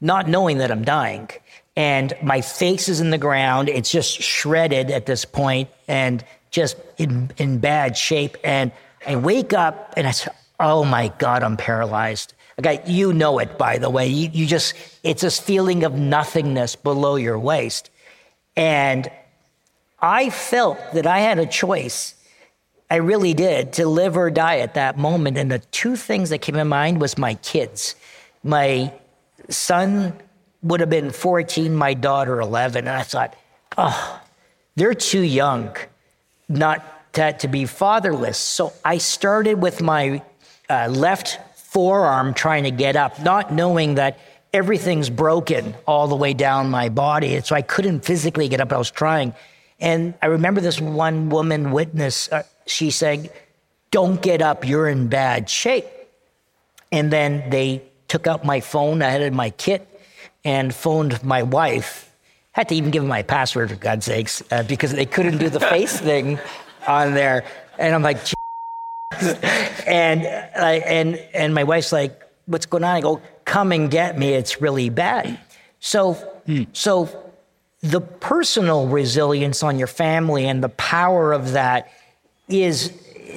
not 0.00 0.28
knowing 0.28 0.58
that 0.58 0.70
I'm 0.70 0.84
dying. 0.84 1.28
And 1.76 2.12
my 2.22 2.40
face 2.40 2.88
is 2.88 3.00
in 3.00 3.10
the 3.10 3.18
ground. 3.18 3.68
It's 3.68 3.90
just 3.90 4.20
shredded 4.20 4.90
at 4.90 5.06
this 5.06 5.24
point 5.24 5.70
and 5.88 6.24
just 6.50 6.76
in, 6.98 7.30
in 7.38 7.58
bad 7.58 7.96
shape. 7.96 8.36
And 8.42 8.72
I 9.06 9.16
wake 9.16 9.52
up 9.52 9.94
and 9.96 10.06
I 10.06 10.10
say, 10.10 10.30
oh 10.58 10.84
my 10.84 11.08
God, 11.18 11.42
I'm 11.42 11.56
paralyzed. 11.56 12.34
Okay, 12.58 12.82
you 12.86 13.12
know 13.12 13.38
it, 13.38 13.56
by 13.56 13.78
the 13.78 13.88
way. 13.88 14.08
You, 14.08 14.28
you 14.32 14.46
just, 14.46 14.74
it's 15.02 15.22
this 15.22 15.38
feeling 15.38 15.84
of 15.84 15.94
nothingness 15.94 16.76
below 16.76 17.16
your 17.16 17.38
waist. 17.38 17.90
And 18.56 19.10
I 20.00 20.28
felt 20.30 20.78
that 20.92 21.06
I 21.06 21.20
had 21.20 21.38
a 21.38 21.46
choice 21.46 22.14
I 22.90 22.96
really 22.96 23.34
did 23.34 23.74
to 23.74 23.86
live 23.86 24.16
or 24.16 24.30
die 24.30 24.58
at 24.58 24.74
that 24.74 24.98
moment. 24.98 25.38
And 25.38 25.50
the 25.50 25.60
two 25.60 25.94
things 25.94 26.30
that 26.30 26.38
came 26.38 26.56
in 26.56 26.66
mind 26.66 27.00
was 27.00 27.16
my 27.16 27.34
kids. 27.34 27.94
My 28.42 28.92
son 29.48 30.12
would 30.62 30.80
have 30.80 30.90
been 30.90 31.10
14, 31.10 31.74
my 31.74 31.94
daughter 31.94 32.40
11. 32.40 32.86
And 32.86 32.96
I 32.96 33.02
thought, 33.02 33.34
oh, 33.78 34.20
they're 34.76 34.94
too 34.94 35.22
young 35.22 35.76
not 36.48 37.12
to, 37.14 37.32
to 37.32 37.48
be 37.48 37.64
fatherless. 37.66 38.38
So 38.38 38.72
I 38.84 38.98
started 38.98 39.60
with 39.60 39.80
my 39.80 40.22
uh, 40.68 40.88
left 40.88 41.38
forearm 41.56 42.34
trying 42.34 42.64
to 42.64 42.70
get 42.70 42.96
up, 42.96 43.20
not 43.20 43.52
knowing 43.52 43.94
that 43.94 44.18
everything's 44.52 45.10
broken 45.10 45.74
all 45.86 46.08
the 46.08 46.16
way 46.16 46.34
down 46.34 46.70
my 46.70 46.88
body. 46.88 47.40
So 47.40 47.54
I 47.54 47.62
couldn't 47.62 48.04
physically 48.04 48.48
get 48.48 48.60
up. 48.60 48.72
I 48.72 48.78
was 48.78 48.90
trying. 48.90 49.34
And 49.78 50.14
I 50.20 50.26
remember 50.26 50.60
this 50.60 50.80
one 50.80 51.30
woman 51.30 51.70
witness. 51.70 52.30
Uh, 52.30 52.42
she 52.66 52.90
said, 52.90 53.32
Don't 53.90 54.20
get 54.20 54.42
up, 54.42 54.66
you're 54.66 54.88
in 54.88 55.08
bad 55.08 55.48
shape. 55.48 55.86
And 56.92 57.12
then 57.12 57.48
they 57.50 57.82
took 58.08 58.26
out 58.26 58.44
my 58.44 58.60
phone, 58.60 59.02
I 59.02 59.10
had 59.10 59.22
in 59.22 59.34
my 59.34 59.50
kit, 59.50 59.86
and 60.44 60.74
phoned 60.74 61.22
my 61.22 61.42
wife. 61.42 62.14
Had 62.52 62.68
to 62.70 62.74
even 62.74 62.90
give 62.90 63.02
them 63.02 63.08
my 63.08 63.22
password, 63.22 63.70
for 63.70 63.76
God's 63.76 64.06
sakes, 64.06 64.42
uh, 64.50 64.62
because 64.64 64.92
they 64.92 65.06
couldn't 65.06 65.38
do 65.38 65.48
the 65.48 65.60
face 65.74 65.98
thing 65.98 66.38
on 66.86 67.14
there. 67.14 67.44
And 67.78 67.94
I'm 67.94 68.02
like, 68.02 68.18
and, 69.86 70.26
uh, 70.26 70.58
and, 70.58 71.16
and 71.34 71.54
my 71.54 71.64
wife's 71.64 71.92
like, 71.92 72.20
What's 72.46 72.66
going 72.66 72.82
on? 72.82 72.96
I 72.96 73.00
go, 73.00 73.22
Come 73.44 73.72
and 73.72 73.90
get 73.90 74.18
me. 74.18 74.30
It's 74.34 74.60
really 74.60 74.88
bad. 74.88 75.38
So, 75.78 76.14
hmm. 76.46 76.64
so 76.72 77.30
the 77.82 78.00
personal 78.00 78.86
resilience 78.88 79.62
on 79.62 79.78
your 79.78 79.86
family 79.86 80.46
and 80.46 80.62
the 80.62 80.68
power 80.70 81.32
of 81.32 81.52
that 81.52 81.90
is 82.48 82.92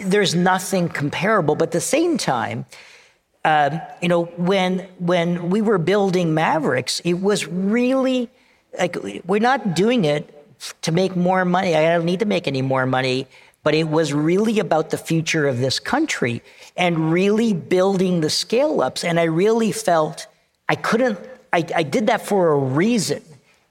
there's 0.06 0.36
nothing 0.36 0.90
comparable. 0.90 1.56
But 1.56 1.70
at 1.70 1.72
the 1.72 1.82
same 1.82 2.18
time, 2.18 2.66
um, 3.46 3.82
you 4.02 4.08
know, 4.08 4.26
when 4.38 4.80
when 5.00 5.50
we 5.50 5.62
were 5.62 5.78
building 5.78 6.34
Maverix, 6.34 7.02
it 7.04 7.16
was 7.22 7.48
really 7.48 8.30
like 8.80 8.96
we're 9.26 9.40
not 9.40 9.76
doing 9.76 10.06
it 10.06 10.30
to 10.82 10.92
make 10.92 11.16
more 11.16 11.44
money. 11.44 11.76
I 11.76 11.94
don't 11.94 12.06
need 12.06 12.20
to 12.20 12.26
make 12.26 12.48
any 12.48 12.62
more 12.62 12.86
money, 12.86 13.28
but 13.64 13.74
it 13.74 13.90
was 13.90 14.14
really 14.14 14.60
about 14.60 14.92
the 14.92 14.98
future 14.98 15.48
of 15.48 15.60
this 15.60 15.80
country 15.80 16.42
and 16.78 17.12
really 17.12 17.54
building 17.54 18.22
the 18.22 18.30
scale 18.30 18.82
ups. 18.82 19.04
And 19.04 19.20
I 19.20 19.24
really 19.24 19.72
felt 19.72 20.28
I 20.70 20.76
couldn't. 20.76 21.20
I, 21.52 21.66
I 21.76 21.84
did 21.84 22.08
that 22.08 22.26
for 22.26 22.54
a 22.54 22.58
reason. 22.58 23.22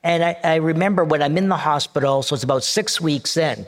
And 0.04 0.22
I, 0.22 0.36
I 0.44 0.54
remember 0.56 1.04
when 1.04 1.22
I'm 1.22 1.38
in 1.38 1.48
the 1.48 1.56
hospital, 1.56 2.22
so 2.22 2.34
it's 2.34 2.44
about 2.44 2.64
six 2.64 3.00
weeks 3.00 3.36
in 3.36 3.66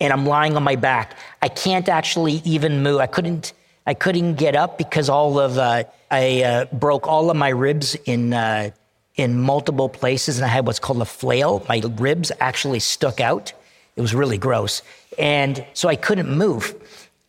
and 0.00 0.12
I'm 0.12 0.26
lying 0.26 0.56
on 0.56 0.62
my 0.62 0.76
back. 0.76 1.16
I 1.42 1.48
can't 1.48 1.88
actually 1.88 2.42
even 2.44 2.82
move. 2.82 3.00
I 3.00 3.06
couldn't. 3.06 3.52
I 3.86 3.94
couldn't 3.94 4.34
get 4.34 4.56
up 4.56 4.78
because 4.78 5.08
all 5.08 5.38
of 5.38 5.58
uh, 5.58 5.84
I 6.10 6.42
uh, 6.42 6.64
broke 6.66 7.06
all 7.06 7.30
of 7.30 7.36
my 7.36 7.50
ribs 7.50 7.94
in 8.06 8.32
uh, 8.32 8.70
in 9.16 9.38
multiple 9.38 9.88
places, 9.88 10.38
and 10.38 10.44
I 10.44 10.48
had 10.48 10.66
what's 10.66 10.78
called 10.78 11.02
a 11.02 11.06
flail. 11.06 11.64
My 11.68 11.82
ribs 11.96 12.32
actually 12.40 12.80
stuck 12.80 13.20
out. 13.20 13.52
It 13.96 14.00
was 14.00 14.14
really 14.14 14.38
gross, 14.38 14.82
and 15.18 15.64
so 15.74 15.88
I 15.88 15.96
couldn't 15.96 16.34
move. 16.34 16.74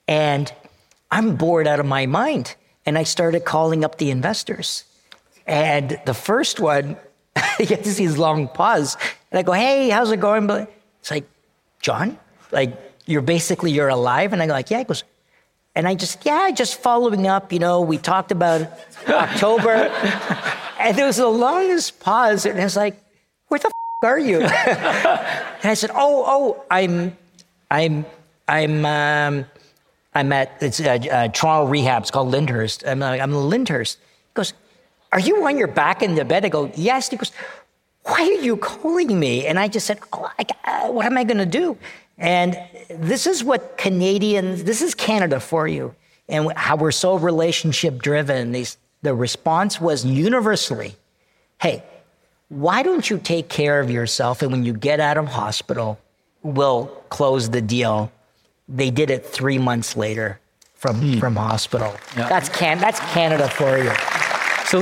And 0.08 0.52
I'm 1.12 1.36
bored 1.36 1.68
out 1.68 1.80
of 1.80 1.86
my 1.86 2.06
mind, 2.06 2.56
and 2.86 2.98
I 2.98 3.04
started 3.04 3.44
calling 3.46 3.84
up 3.84 3.98
the 3.98 4.10
investors. 4.10 4.86
And 5.46 6.00
the 6.06 6.14
first 6.14 6.60
one, 6.60 6.98
he 7.58 7.66
has 7.66 7.98
these 7.98 8.18
long 8.18 8.48
pause, 8.48 8.98
and 9.30 9.40
I 9.40 9.44
go, 9.44 9.52
"Hey, 9.52 9.90
how's 9.90 10.12
it 10.12 10.20
going?" 10.22 10.48
But 10.48 10.72
it's 11.02 11.12
like, 11.12 11.28
John, 11.82 12.18
like 12.52 12.74
you're 13.06 13.22
basically 13.22 13.72
you're 13.72 13.90
alive 13.90 14.34
and 14.34 14.42
i 14.42 14.48
go 14.48 14.54
like 14.54 14.72
yeah 14.72 14.80
he 14.80 14.84
goes 14.84 15.04
and 15.76 15.88
i 15.88 15.94
just 15.96 16.26
yeah 16.26 16.50
just 16.52 16.76
following 16.80 17.28
up 17.28 17.52
you 17.52 17.60
know 17.60 17.82
we 17.82 17.98
talked 17.98 18.32
about 18.32 18.68
october. 19.08 19.92
And 20.78 20.96
there 20.98 21.08
was 21.08 21.18
the 21.18 21.28
longest 21.28 22.00
pause 22.00 22.46
and 22.46 22.60
i 22.60 22.64
was 22.64 22.76
like 22.76 23.02
where 23.48 23.60
the 23.60 23.68
f- 23.68 23.74
are 24.04 24.20
you? 24.20 24.40
And 24.42 25.72
i 25.72 25.74
said 25.74 25.92
oh 25.94 26.24
oh 26.28 26.64
i'm 26.70 27.18
i'm 27.72 28.06
i'm 28.48 28.86
um, 28.86 29.46
i'm 30.14 30.32
at 30.32 30.58
it's 30.62 30.80
a, 30.80 30.98
a 31.12 31.30
toronto 31.30 31.68
rehab. 31.68 32.04
It's 32.04 32.12
called 32.12 32.30
lyndhurst. 32.30 32.86
I'm, 32.86 33.02
I'm 33.02 33.34
in 33.34 33.50
lyndhurst. 33.50 33.98
He 33.98 34.34
goes 34.34 34.54
are 35.12 35.20
you 35.20 35.46
on 35.48 35.58
your 35.58 35.70
back 35.70 36.04
in 36.04 36.16
the 36.16 36.26
bed? 36.26 36.46
I 36.46 36.50
go 36.50 36.72
yes. 36.76 37.10
He 37.10 37.18
goes 37.18 37.32
why 38.06 38.22
are 38.22 38.42
you 38.44 38.58
calling 38.58 39.20
me? 39.20 39.48
And 39.48 39.58
I 39.58 39.68
just 39.68 39.88
said, 39.88 40.00
oh, 40.14 40.32
I, 40.38 40.46
uh, 40.66 40.92
what 40.92 41.06
am 41.08 41.18
I 41.18 41.24
going 41.24 41.40
to 41.40 41.46
do? 41.46 41.78
And 42.18 42.58
this 42.90 43.28
is 43.28 43.44
what 43.44 43.78
Canadians, 43.78 44.64
this 44.64 44.82
is 44.82 44.96
Canada 44.96 45.40
for 45.40 45.68
you, 45.68 45.94
and 46.30 46.52
how 46.54 46.76
we're 46.76 46.92
so 46.92 47.18
relationship 47.18 48.02
driven. 48.02 48.52
These, 48.52 48.78
the 49.02 49.14
response 49.14 49.82
was 49.82 50.06
universally, 50.06 50.96
hey, 51.62 51.84
why 52.50 52.84
don't 52.84 53.10
you 53.10 53.18
take 53.18 53.50
care 53.50 53.80
of 53.80 53.90
yourself? 53.90 54.42
And 54.42 54.52
when 54.52 54.64
you 54.64 54.74
get 54.74 55.00
out 55.00 55.18
of 55.18 55.28
hospital, 55.28 56.00
we'll 56.42 56.86
close 57.10 57.50
the 57.50 57.62
deal. 57.62 58.12
They 58.70 58.92
did 58.92 59.10
it 59.10 59.26
three 59.26 59.58
months 59.58 59.98
later 59.98 60.40
from, 60.76 60.98
hmm. 60.98 61.20
from 61.20 61.36
hospital. 61.36 61.96
Yeah. 62.16 62.30
That's, 62.30 62.50
can, 62.50 62.80
that's 62.80 63.00
Canada 63.00 63.50
for 63.50 63.78
you. 63.78 63.92
So, 64.68 64.82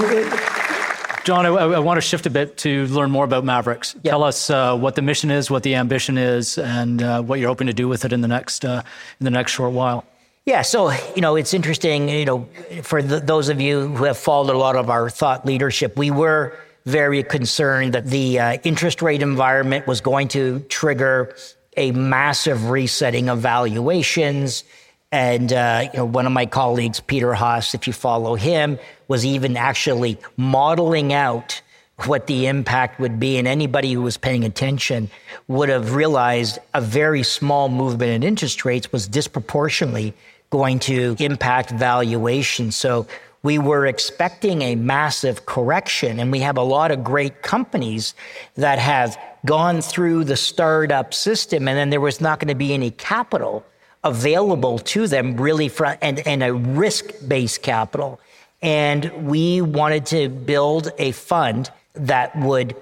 John, 1.23 1.45
I, 1.45 1.49
I, 1.49 1.79
want 1.79 1.97
to 1.97 2.01
shift 2.01 2.25
a 2.25 2.29
bit 2.29 2.57
to 2.57 2.85
learn 2.87 3.09
more 3.09 3.23
about 3.23 3.45
Maverix. 3.45 3.95
Yep. 3.95 4.03
Tell 4.03 4.23
us 4.23 4.49
uh, 4.49 4.77
what 4.77 4.95
the 4.95 5.01
mission 5.01 5.31
is, 5.31 5.49
what 5.49 5.63
the 5.63 5.75
ambition 5.75 6.17
is, 6.17 6.57
and 6.57 7.01
uh, 7.01 7.21
what 7.21 7.39
you're 7.39 7.47
hoping 7.47 7.67
to 7.67 7.73
do 7.73 7.87
with 7.87 8.03
it 8.03 8.11
in 8.11 8.19
the 8.19 8.27
next 8.27 8.65
uh, 8.65 8.83
in 9.19 9.23
the 9.23 9.31
next 9.31 9.53
short 9.53 9.71
while. 9.71 10.03
Yeah, 10.45 10.61
so 10.61 10.91
you 11.15 11.21
know 11.21 11.37
it's 11.37 11.53
interesting. 11.53 12.09
You 12.09 12.25
know, 12.25 12.49
for 12.81 13.01
the, 13.01 13.21
those 13.21 13.47
of 13.47 13.61
you 13.61 13.87
who 13.87 14.03
have 14.03 14.17
followed 14.17 14.53
a 14.53 14.57
lot 14.57 14.75
of 14.75 14.89
our 14.89 15.09
thought 15.09 15.45
leadership, 15.45 15.95
we 15.97 16.11
were 16.11 16.57
very 16.85 17.23
concerned 17.23 17.93
that 17.93 18.05
the 18.07 18.39
uh, 18.39 18.57
interest 18.65 19.01
rate 19.01 19.21
environment 19.21 19.87
was 19.87 20.01
going 20.01 20.27
to 20.29 20.59
trigger 20.67 21.33
a 21.77 21.91
massive 21.91 22.69
resetting 22.69 23.29
of 23.29 23.39
valuations. 23.39 24.65
And 25.13 25.53
uh, 25.53 25.89
you 25.93 25.99
know, 25.99 26.05
one 26.05 26.25
of 26.25 26.31
my 26.31 26.47
colleagues, 26.47 26.99
Peter 26.99 27.35
Haas, 27.35 27.75
if 27.75 27.85
you 27.85 27.93
follow 27.93 28.33
him, 28.33 28.79
was 29.07 29.23
even 29.23 29.55
actually 29.55 30.17
modeling 30.37 31.13
out 31.13 31.61
what 32.05 32.25
the 32.25 32.47
impact 32.47 32.99
would 32.99 33.19
be. 33.19 33.37
And 33.37 33.47
anybody 33.47 33.93
who 33.93 34.01
was 34.01 34.17
paying 34.17 34.43
attention 34.43 35.11
would 35.47 35.69
have 35.69 35.93
realized 35.93 36.57
a 36.73 36.81
very 36.81 37.21
small 37.21 37.69
movement 37.69 38.11
in 38.11 38.23
interest 38.23 38.65
rates 38.65 38.91
was 38.91 39.07
disproportionately 39.07 40.15
going 40.49 40.79
to 40.79 41.15
impact 41.19 41.69
valuation. 41.69 42.71
So 42.71 43.05
we 43.43 43.59
were 43.59 43.85
expecting 43.85 44.63
a 44.63 44.73
massive 44.73 45.45
correction, 45.45 46.19
and 46.19 46.31
we 46.31 46.39
have 46.39 46.57
a 46.57 46.63
lot 46.63 46.89
of 46.89 47.03
great 47.03 47.43
companies 47.43 48.15
that 48.55 48.79
have 48.79 49.15
gone 49.45 49.79
through 49.79 50.23
the 50.23 50.37
startup 50.37 51.13
system, 51.13 51.67
and 51.67 51.77
then 51.77 51.91
there 51.91 52.01
was 52.01 52.19
not 52.19 52.39
going 52.39 52.47
to 52.47 52.55
be 52.55 52.73
any 52.73 52.89
capital 52.89 53.63
available 54.03 54.79
to 54.79 55.07
them, 55.07 55.37
really, 55.37 55.71
and, 56.01 56.19
and 56.27 56.43
a 56.43 56.53
risk 56.53 57.11
based 57.27 57.61
capital. 57.61 58.19
And 58.61 59.27
we 59.27 59.61
wanted 59.61 60.05
to 60.07 60.29
build 60.29 60.91
a 60.97 61.11
fund 61.11 61.69
that 61.95 62.35
would 62.37 62.75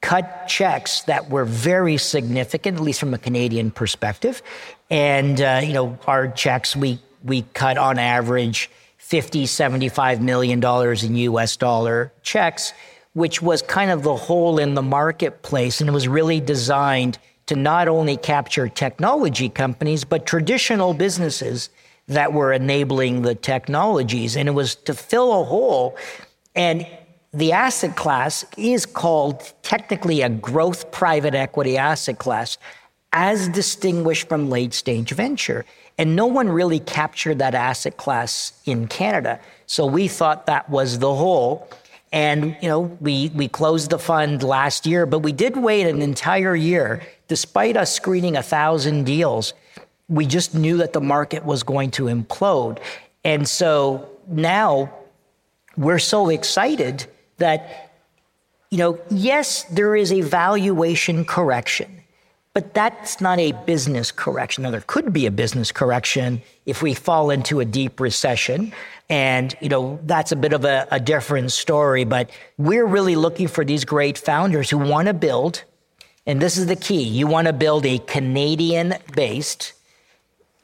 cut 0.00 0.46
checks 0.46 1.02
that 1.02 1.30
were 1.30 1.44
very 1.44 1.96
significant, 1.96 2.76
at 2.76 2.82
least 2.82 3.00
from 3.00 3.14
a 3.14 3.18
Canadian 3.18 3.70
perspective. 3.70 4.42
And, 4.90 5.40
uh, 5.40 5.60
you 5.64 5.72
know, 5.72 5.98
our 6.06 6.28
checks, 6.28 6.76
we, 6.76 7.00
we 7.24 7.42
cut 7.54 7.76
on 7.78 7.98
average 7.98 8.70
50, 8.98 9.46
75 9.46 10.20
million 10.20 10.60
dollars 10.60 11.04
in 11.04 11.16
US 11.16 11.56
dollar 11.56 12.12
checks, 12.22 12.72
which 13.14 13.40
was 13.40 13.62
kind 13.62 13.90
of 13.90 14.02
the 14.02 14.16
hole 14.16 14.58
in 14.58 14.74
the 14.74 14.82
marketplace. 14.82 15.80
And 15.80 15.88
it 15.88 15.92
was 15.92 16.08
really 16.08 16.40
designed 16.40 17.18
to 17.46 17.56
not 17.56 17.88
only 17.88 18.16
capture 18.16 18.68
technology 18.68 19.48
companies, 19.48 20.04
but 20.04 20.26
traditional 20.26 20.94
businesses 20.94 21.70
that 22.08 22.32
were 22.32 22.52
enabling 22.52 23.22
the 23.22 23.34
technologies. 23.34 24.36
And 24.36 24.48
it 24.48 24.52
was 24.52 24.74
to 24.76 24.94
fill 24.94 25.40
a 25.40 25.44
hole. 25.44 25.96
And 26.54 26.86
the 27.32 27.52
asset 27.52 27.96
class 27.96 28.44
is 28.56 28.86
called 28.86 29.52
technically 29.62 30.22
a 30.22 30.28
growth 30.28 30.90
private 30.90 31.34
equity 31.34 31.76
asset 31.76 32.18
class, 32.18 32.58
as 33.12 33.48
distinguished 33.48 34.28
from 34.28 34.50
late 34.50 34.74
stage 34.74 35.12
venture. 35.12 35.64
And 35.98 36.14
no 36.14 36.26
one 36.26 36.48
really 36.48 36.80
captured 36.80 37.38
that 37.38 37.54
asset 37.54 37.96
class 37.96 38.52
in 38.66 38.86
Canada. 38.88 39.40
So 39.66 39.86
we 39.86 40.08
thought 40.08 40.46
that 40.46 40.68
was 40.68 40.98
the 40.98 41.14
hole. 41.14 41.68
And, 42.12 42.56
you 42.62 42.68
know, 42.68 42.80
we, 43.00 43.30
we 43.34 43.48
closed 43.48 43.90
the 43.90 43.98
fund 43.98 44.42
last 44.42 44.86
year, 44.86 45.06
but 45.06 45.20
we 45.20 45.32
did 45.32 45.56
wait 45.56 45.86
an 45.86 46.02
entire 46.02 46.54
year. 46.54 47.02
Despite 47.28 47.76
us 47.76 47.92
screening 47.92 48.36
a 48.36 48.42
thousand 48.42 49.04
deals, 49.04 49.54
we 50.08 50.26
just 50.26 50.54
knew 50.54 50.76
that 50.78 50.92
the 50.92 51.00
market 51.00 51.44
was 51.44 51.62
going 51.62 51.90
to 51.92 52.04
implode. 52.04 52.78
And 53.24 53.48
so 53.48 54.08
now 54.28 54.92
we're 55.76 55.98
so 55.98 56.28
excited 56.28 57.06
that, 57.38 57.92
you 58.70 58.78
know, 58.78 59.00
yes, 59.10 59.64
there 59.64 59.96
is 59.96 60.12
a 60.12 60.20
valuation 60.20 61.24
correction, 61.24 62.02
but 62.54 62.72
that's 62.72 63.20
not 63.20 63.38
a 63.38 63.52
business 63.66 64.10
correction. 64.12 64.62
Now, 64.62 64.70
there 64.70 64.80
could 64.86 65.12
be 65.12 65.26
a 65.26 65.30
business 65.30 65.72
correction 65.72 66.40
if 66.64 66.82
we 66.82 66.94
fall 66.94 67.30
into 67.30 67.60
a 67.60 67.64
deep 67.64 68.00
recession. 68.00 68.72
And, 69.08 69.54
you 69.60 69.68
know, 69.68 69.98
that's 70.04 70.32
a 70.32 70.36
bit 70.36 70.52
of 70.52 70.64
a, 70.64 70.86
a 70.90 70.98
different 70.98 71.52
story, 71.52 72.04
but 72.04 72.30
we're 72.58 72.86
really 72.86 73.16
looking 73.16 73.48
for 73.48 73.64
these 73.64 73.84
great 73.84 74.16
founders 74.16 74.70
who 74.70 74.78
want 74.78 75.08
to 75.08 75.14
build, 75.14 75.64
and 76.26 76.40
this 76.40 76.56
is 76.56 76.66
the 76.66 76.76
key 76.76 77.02
you 77.02 77.26
want 77.26 77.46
to 77.46 77.52
build 77.52 77.86
a 77.86 77.98
Canadian 77.98 78.94
based 79.14 79.72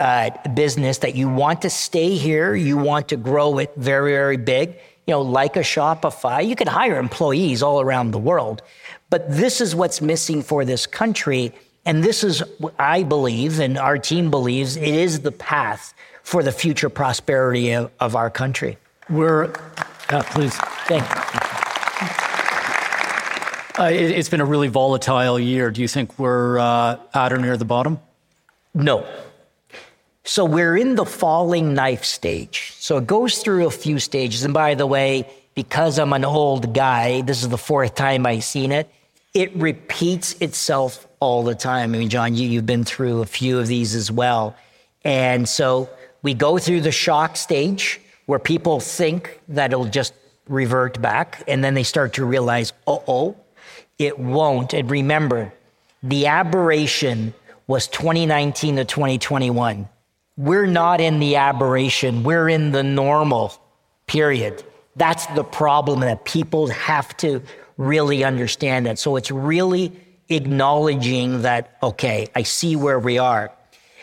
uh, 0.01 0.31
business 0.55 0.99
that 0.99 1.15
you 1.15 1.29
want 1.29 1.63
to 1.63 1.71
stay 1.71 2.17
here, 2.17 2.55
you 2.55 2.77
want 2.77 3.09
to 3.09 3.17
grow 3.17 3.59
it 3.59 3.73
very, 3.77 4.13
very 4.13 4.37
big 4.37 4.77
you 5.07 5.13
know, 5.13 5.23
like 5.23 5.57
a 5.57 5.61
Shopify. 5.61 6.47
You 6.47 6.57
can 6.57 6.69
hire 6.69 6.99
employees 6.99 7.63
all 7.63 7.81
around 7.81 8.13
the 8.13 8.19
world. 8.19 8.63
But 9.11 9.31
this 9.31 9.61
is 9.61 9.75
what's 9.75 10.01
missing 10.01 10.43
for 10.43 10.65
this 10.65 10.87
country. 10.87 11.53
And 11.85 12.05
this 12.05 12.23
is, 12.23 12.43
I 12.79 13.03
believe, 13.03 13.59
and 13.59 13.77
our 13.77 13.99
team 13.99 14.31
believes, 14.31 14.77
it 14.77 14.85
is 14.85 15.21
the 15.21 15.33
path 15.33 15.93
for 16.23 16.43
the 16.43 16.53
future 16.53 16.89
prosperity 16.89 17.73
of, 17.73 17.91
of 17.99 18.15
our 18.15 18.31
country. 18.31 18.79
We're, 19.11 19.53
yeah, 20.11 20.23
please. 20.23 20.55
Thank 20.87 21.35
you. 21.35 21.42
Uh, 23.83 23.87
it, 23.87 24.15
has 24.15 24.29
been 24.29 24.41
a 24.41 24.45
really 24.45 24.69
volatile 24.69 25.41
year. 25.41 25.69
Do 25.73 25.81
you 25.83 25.89
think 25.89 26.17
we're 26.17 26.57
uh, 26.57 26.99
at 27.15 27.33
or 27.33 27.39
near 27.39 27.57
the 27.57 27.65
bottom? 27.65 27.99
No. 28.75 29.05
So 30.23 30.45
we're 30.45 30.77
in 30.77 30.95
the 30.95 31.05
falling 31.05 31.75
knife 31.75 32.05
stage. 32.05 32.75
So 32.79 32.99
it 32.99 33.09
goes 33.09 33.39
through 33.39 33.67
a 33.67 33.73
few 33.73 33.99
stages. 33.99 34.45
And 34.45 34.55
by 34.55 34.77
the 34.77 34.87
way, 34.87 35.29
because 35.57 35.99
I'm 35.99 36.13
an 36.13 36.25
old 36.25 36.73
guy, 36.73 37.23
this 37.23 37.43
is 37.43 37.49
the 37.49 37.59
fourth 37.59 37.97
time 37.97 38.25
I've 38.25 38.45
seen 38.45 38.71
it, 38.71 38.89
it 39.35 39.53
repeats 39.57 40.35
itself 40.35 41.09
all 41.19 41.43
the 41.43 41.57
time. 41.57 41.93
I 41.93 41.99
mean, 41.99 42.09
John, 42.09 42.37
you, 42.37 42.49
you've 42.49 42.67
been 42.67 42.85
through 42.85 43.23
a 43.23 43.27
few 43.27 43.59
of 43.59 43.67
these 43.67 43.97
as 43.97 44.13
well. 44.13 44.55
And 45.05 45.49
so 45.49 45.91
we 46.23 46.35
go 46.35 46.57
through 46.57 46.83
the 46.83 46.93
shock 46.93 47.37
stage 47.37 48.01
where 48.27 48.39
people 48.39 48.79
think 48.79 49.41
that 49.49 49.73
it'll 49.73 49.87
just 49.87 50.15
revert 50.47 51.03
back. 51.03 51.43
And 51.49 51.65
then 51.65 51.75
they 51.75 51.83
start 51.83 52.13
to 52.13 52.25
realize, 52.25 52.73
oh, 52.87 53.03
oh, 53.09 53.37
it 54.07 54.19
won't. 54.19 54.75
And 54.75 54.91
remember, 54.91 55.53
the 56.03 56.27
aberration 56.27 57.35
was 57.67 57.89
2019 57.89 58.77
to 58.77 58.85
2021. 58.85 59.89
We're 60.37 60.67
not 60.67 61.01
in 61.01 61.21
the 61.21 61.37
aberration, 61.37 62.23
we're 62.23 62.49
in 62.49 62.73
the 62.73 62.83
normal 62.83 63.55
period. 64.07 64.65
That's 64.97 65.27
the 65.29 65.45
problem 65.45 66.01
that 66.01 66.25
people 66.25 66.69
have 66.69 67.17
to 67.19 67.43
really 67.77 68.25
understand 68.25 68.87
that. 68.87 68.99
So 68.99 69.17
it's 69.17 69.31
really 69.31 69.93
acknowledging 70.29 71.43
that, 71.43 71.77
okay, 71.83 72.29
I 72.35 72.43
see 72.43 72.77
where 72.77 72.99
we 72.99 73.19
are. 73.19 73.53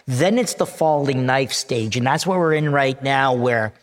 Then 0.06 0.40
it's 0.40 0.56
the 0.56 0.66
falling 0.66 1.26
knife 1.26 1.54
stage. 1.54 1.96
And 1.96 2.06
that's 2.06 2.26
what 2.26 2.40
we're 2.40 2.54
in 2.54 2.72
right 2.72 3.02
now, 3.04 3.34
where 3.34 3.74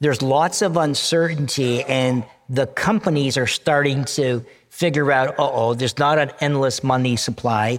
there's 0.00 0.22
lots 0.22 0.62
of 0.62 0.76
uncertainty 0.76 1.82
and 1.84 2.24
the 2.48 2.66
companies 2.66 3.36
are 3.36 3.46
starting 3.46 4.04
to 4.04 4.44
figure 4.74 5.12
out, 5.12 5.36
oh, 5.38 5.74
there's 5.74 5.98
not 5.98 6.18
an 6.18 6.32
endless 6.40 6.82
money 6.82 7.14
supply. 7.14 7.78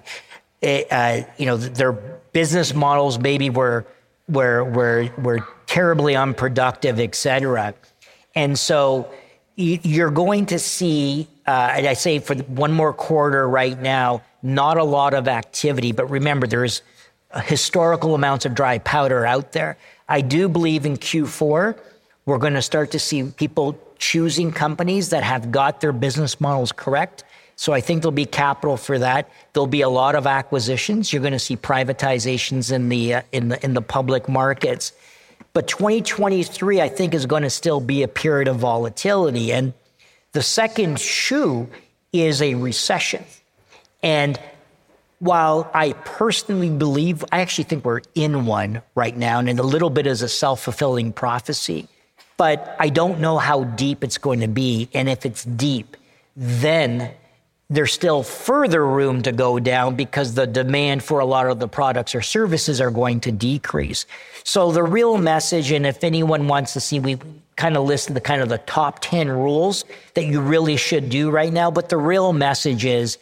It, 0.61 0.87
uh, 0.89 1.23
you 1.37 1.45
know, 1.45 1.57
their 1.57 1.91
business 2.31 2.73
models 2.73 3.19
maybe 3.19 3.49
were 3.49 3.85
were 4.29 4.63
were 4.63 5.09
were 5.17 5.45
terribly 5.67 6.15
unproductive, 6.15 6.99
et 7.01 7.13
cetera. 7.13 7.73
And 8.33 8.57
so 8.57 9.11
you're 9.57 10.11
going 10.11 10.45
to 10.47 10.59
see, 10.59 11.27
uh, 11.45 11.73
and 11.75 11.87
I 11.87 11.93
say 11.93 12.19
for 12.19 12.35
one 12.35 12.71
more 12.71 12.93
quarter 12.93 13.47
right 13.47 13.79
now, 13.79 14.21
not 14.41 14.77
a 14.77 14.83
lot 14.83 15.13
of 15.13 15.27
activity. 15.27 15.91
But 15.91 16.09
remember, 16.09 16.47
there's 16.47 16.81
historical 17.43 18.15
amounts 18.15 18.45
of 18.45 18.55
dry 18.55 18.77
powder 18.79 19.25
out 19.25 19.51
there. 19.51 19.77
I 20.07 20.21
do 20.21 20.47
believe 20.47 20.85
in 20.85 20.95
Q4, 20.95 21.77
we're 22.25 22.37
going 22.37 22.53
to 22.53 22.61
start 22.61 22.91
to 22.91 22.99
see 22.99 23.23
people 23.23 23.77
choosing 24.11 24.51
companies 24.51 25.09
that 25.09 25.23
have 25.23 25.51
got 25.51 25.81
their 25.81 25.93
business 25.93 26.39
models 26.39 26.71
correct 26.71 27.23
so 27.55 27.73
I 27.73 27.81
think 27.81 28.01
there'll 28.01 28.11
be 28.11 28.25
capital 28.25 28.75
for 28.75 28.99
that. 28.99 29.29
There'll 29.53 29.67
be 29.67 29.81
a 29.81 29.89
lot 29.89 30.15
of 30.15 30.27
acquisitions. 30.27 31.13
You're 31.13 31.21
going 31.21 31.33
to 31.33 31.39
see 31.39 31.55
privatizations 31.55 32.71
in 32.71 32.89
the 32.89 33.15
uh, 33.15 33.21
in 33.31 33.49
the 33.49 33.63
in 33.63 33.73
the 33.73 33.81
public 33.81 34.27
markets. 34.27 34.91
But 35.53 35.67
2023 35.67 36.81
I 36.81 36.89
think 36.89 37.13
is 37.13 37.25
going 37.25 37.43
to 37.43 37.49
still 37.49 37.79
be 37.79 38.03
a 38.03 38.07
period 38.09 38.49
of 38.49 38.57
volatility 38.57 39.53
and 39.53 39.73
the 40.33 40.41
second 40.41 40.99
shoe 40.99 41.69
is 42.11 42.41
a 42.41 42.55
recession. 42.55 43.23
And 44.03 44.37
while 45.19 45.71
I 45.73 45.93
personally 45.93 46.69
believe, 46.69 47.23
I 47.31 47.39
actually 47.39 47.63
think 47.63 47.85
we're 47.85 48.01
in 48.15 48.45
one 48.45 48.81
right 48.95 49.15
now, 49.15 49.39
and 49.39 49.57
a 49.57 49.63
little 49.63 49.89
bit 49.89 50.05
is 50.07 50.21
a 50.21 50.27
self 50.27 50.61
fulfilling 50.61 51.13
prophecy. 51.13 51.87
But 52.37 52.75
I 52.79 52.89
don't 52.89 53.19
know 53.19 53.37
how 53.37 53.63
deep 53.63 54.03
it's 54.03 54.17
going 54.17 54.41
to 54.41 54.47
be. 54.47 54.89
And 54.93 55.07
if 55.07 55.25
it's 55.25 55.43
deep, 55.43 55.95
then 56.35 57.11
there's 57.69 57.93
still 57.93 58.21
further 58.21 58.85
room 58.85 59.23
to 59.23 59.31
go 59.31 59.59
down 59.59 59.95
because 59.95 60.35
the 60.35 60.45
demand 60.45 61.03
for 61.03 61.19
a 61.19 61.25
lot 61.25 61.47
of 61.47 61.59
the 61.59 61.67
products 61.67 62.13
or 62.13 62.21
services 62.21 62.79
are 62.79 62.91
going 62.91 63.21
to 63.21 63.31
decrease. 63.31 64.05
So 64.43 64.71
the 64.71 64.83
real 64.83 65.17
message, 65.17 65.71
and 65.71 65.85
if 65.85 66.03
anyone 66.03 66.47
wants 66.47 66.73
to 66.73 66.79
see, 66.79 66.99
we 66.99 67.17
kind 67.55 67.75
of 67.77 67.85
listed 67.85 68.15
the 68.15 68.21
kind 68.21 68.41
of 68.41 68.49
the 68.49 68.59
top 68.59 68.99
10 69.01 69.29
rules 69.29 69.85
that 70.13 70.25
you 70.25 70.41
really 70.41 70.77
should 70.77 71.09
do 71.09 71.31
right 71.31 71.51
now. 71.51 71.71
But 71.71 71.89
the 71.89 71.97
real 71.97 72.33
message 72.33 72.85
is 72.85 73.17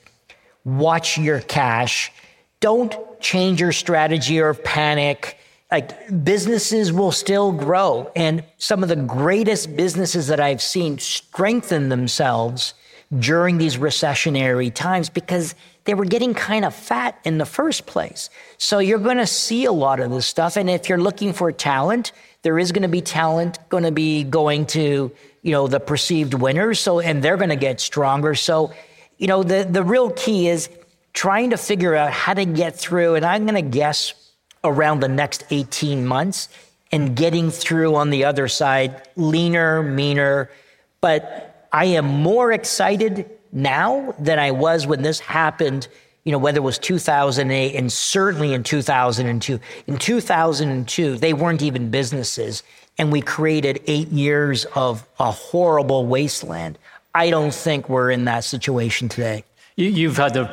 watch 0.65 1.17
your 1.17 1.39
cash. 1.39 2.12
Don't 2.60 2.95
change 3.21 3.62
your 3.62 3.71
strategy 3.71 4.39
or 4.39 4.54
panic. 4.54 5.38
Like 5.74 6.24
businesses 6.24 6.94
will 6.94 7.12
still 7.12 7.52
grow. 7.52 8.12
And 8.16 8.44
some 8.60 8.84
of 8.84 8.90
the 8.90 8.96
greatest 8.96 9.76
businesses 9.76 10.28
that 10.28 10.40
I've 10.40 10.62
seen 10.62 11.00
strengthen 11.00 11.90
themselves 11.90 12.76
during 13.18 13.58
these 13.58 13.78
recessionary 13.78 14.72
times 14.72 15.10
because 15.10 15.56
they 15.86 15.96
were 15.96 16.06
getting 16.06 16.36
kind 16.36 16.64
of 16.64 16.76
fat 16.76 17.20
in 17.24 17.40
the 17.40 17.46
first 17.46 17.88
place. 17.88 18.30
So 18.60 18.78
you're 18.78 19.00
going 19.00 19.18
to 19.18 19.26
see 19.26 19.66
a 19.66 19.72
lot 19.72 20.00
of 20.00 20.12
this 20.12 20.28
stuff. 20.28 20.58
And 20.58 20.70
if 20.70 20.90
you're 20.90 21.00
looking 21.00 21.34
for 21.34 21.52
talent, 21.52 22.12
there 22.44 22.60
is 22.60 22.72
going 22.72 22.84
to 22.84 22.88
be 22.88 23.02
talent 23.02 23.58
going 23.70 23.84
to 23.84 23.92
be 23.92 24.24
going 24.24 24.68
to, 24.68 25.12
you 25.42 25.52
know, 25.52 25.66
the 25.68 25.80
perceived 25.80 26.36
winners. 26.36 26.80
So, 26.80 27.00
and 27.00 27.24
they're 27.24 27.38
going 27.38 27.50
to 27.50 27.56
get 27.56 27.82
stronger. 27.82 28.36
So, 28.36 28.72
you 29.18 29.26
know, 29.26 29.42
the, 29.42 29.68
the 29.68 29.82
real 29.84 30.12
key 30.12 30.50
is 30.50 30.70
trying 31.14 31.50
to 31.50 31.58
figure 31.58 31.96
out 31.96 32.12
how 32.12 32.36
to 32.36 32.46
get 32.46 32.76
through. 32.78 33.16
And 33.16 33.26
I'm 33.26 33.48
going 33.48 33.56
to 33.56 33.78
guess 33.78 34.14
around 34.63 35.02
the 35.02 35.08
next 35.08 35.43
18 35.49 36.06
months 36.06 36.49
and 36.91 37.15
getting 37.15 37.49
through 37.49 37.95
on 37.95 38.10
the 38.10 38.26
other 38.26 38.47
side 38.47 39.02
leaner, 39.15 39.82
meaner. 39.82 40.49
But 41.02 41.67
I 41.71 41.86
am 41.86 42.06
more 42.06 42.52
excited 42.52 43.30
now 43.52 44.15
than 44.19 44.39
I 44.39 44.52
was 44.52 44.86
when 44.86 45.02
this 45.02 45.19
happened, 45.19 45.88
you 46.23 46.32
know, 46.32 46.38
whether 46.38 46.58
it 46.58 46.63
was 46.63 46.78
2008 46.78 47.76
and 47.76 47.91
certainly 47.91 48.54
in 48.54 48.63
2002. 48.63 49.60
In 49.88 49.97
2002, 49.97 51.17
they 51.17 51.34
weren't 51.34 51.62
even 51.62 51.89
businesses. 51.89 52.63
And 52.97 53.12
we 53.12 53.21
created 53.21 53.82
eight 53.88 54.10
years 54.10 54.65
of 54.76 55.08
a 55.19 55.32
horrible 55.32 56.06
wasteland. 56.06 56.78
I 57.15 57.32
don't 57.32 57.54
think 57.54 57.89
we're 57.89 58.12
in 58.12 58.26
that 58.26 58.43
situation 58.43 59.10
today. 59.10 59.43
You've 59.76 60.18
had 60.18 60.36
the 60.36 60.46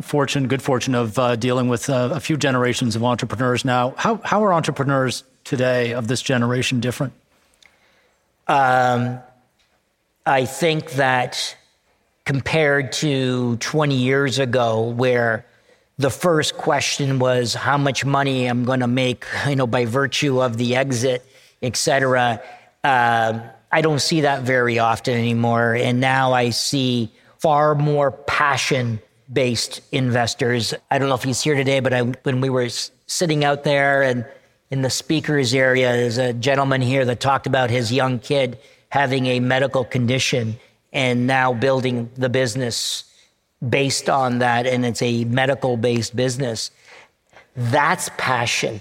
fortune, 0.00 0.46
good 0.46 0.62
fortune 0.62 0.94
of 0.94 1.18
uh, 1.18 1.34
dealing 1.34 1.68
with 1.68 1.90
uh, 1.90 2.10
a 2.12 2.20
few 2.20 2.36
generations 2.36 2.94
of 2.94 3.02
entrepreneurs 3.02 3.64
now. 3.64 3.94
How, 3.96 4.20
how 4.24 4.44
are 4.44 4.52
entrepreneurs 4.52 5.24
today 5.42 5.94
of 5.94 6.06
this 6.06 6.22
generation 6.22 6.78
different? 6.78 7.12
Um, 8.46 9.18
I 10.24 10.44
think 10.44 10.92
that 10.92 11.56
compared 12.24 12.92
to 12.92 13.56
20 13.56 13.96
years 13.96 14.38
ago, 14.38 14.82
where 14.82 15.44
the 15.96 16.10
first 16.10 16.56
question 16.56 17.18
was 17.18 17.54
how 17.54 17.78
much 17.78 18.04
money 18.04 18.46
I'm 18.46 18.64
going 18.64 18.80
to 18.80 18.86
make, 18.86 19.24
you 19.48 19.56
know, 19.56 19.66
by 19.66 19.86
virtue 19.86 20.40
of 20.40 20.56
the 20.56 20.76
exit, 20.76 21.26
et 21.62 21.76
cetera. 21.76 22.40
Uh, 22.84 23.40
I 23.72 23.80
don't 23.80 24.00
see 24.00 24.20
that 24.20 24.42
very 24.42 24.78
often 24.78 25.14
anymore. 25.14 25.74
And 25.74 26.00
now 26.00 26.32
I 26.32 26.50
see 26.50 27.10
far 27.38 27.74
more 27.74 28.10
passion 28.10 29.00
based 29.32 29.80
investors. 29.92 30.74
I 30.90 30.98
don't 30.98 31.08
know 31.08 31.14
if 31.14 31.22
he's 31.22 31.42
here 31.42 31.54
today, 31.54 31.80
but 31.80 31.92
I, 31.92 32.02
when 32.02 32.40
we 32.40 32.50
were 32.50 32.68
sitting 33.06 33.44
out 33.44 33.64
there 33.64 34.02
and 34.02 34.26
in 34.70 34.82
the 34.82 34.90
speakers 34.90 35.54
area, 35.54 35.92
there's 35.92 36.18
a 36.18 36.32
gentleman 36.32 36.80
here 36.82 37.04
that 37.04 37.20
talked 37.20 37.46
about 37.46 37.70
his 37.70 37.92
young 37.92 38.18
kid 38.18 38.58
having 38.90 39.26
a 39.26 39.40
medical 39.40 39.84
condition 39.84 40.58
and 40.92 41.26
now 41.26 41.52
building 41.52 42.10
the 42.16 42.28
business 42.28 43.04
based 43.66 44.08
on 44.08 44.38
that. 44.38 44.66
And 44.66 44.84
it's 44.84 45.02
a 45.02 45.24
medical 45.24 45.76
based 45.76 46.16
business. 46.16 46.70
That's 47.56 48.10
passion. 48.16 48.80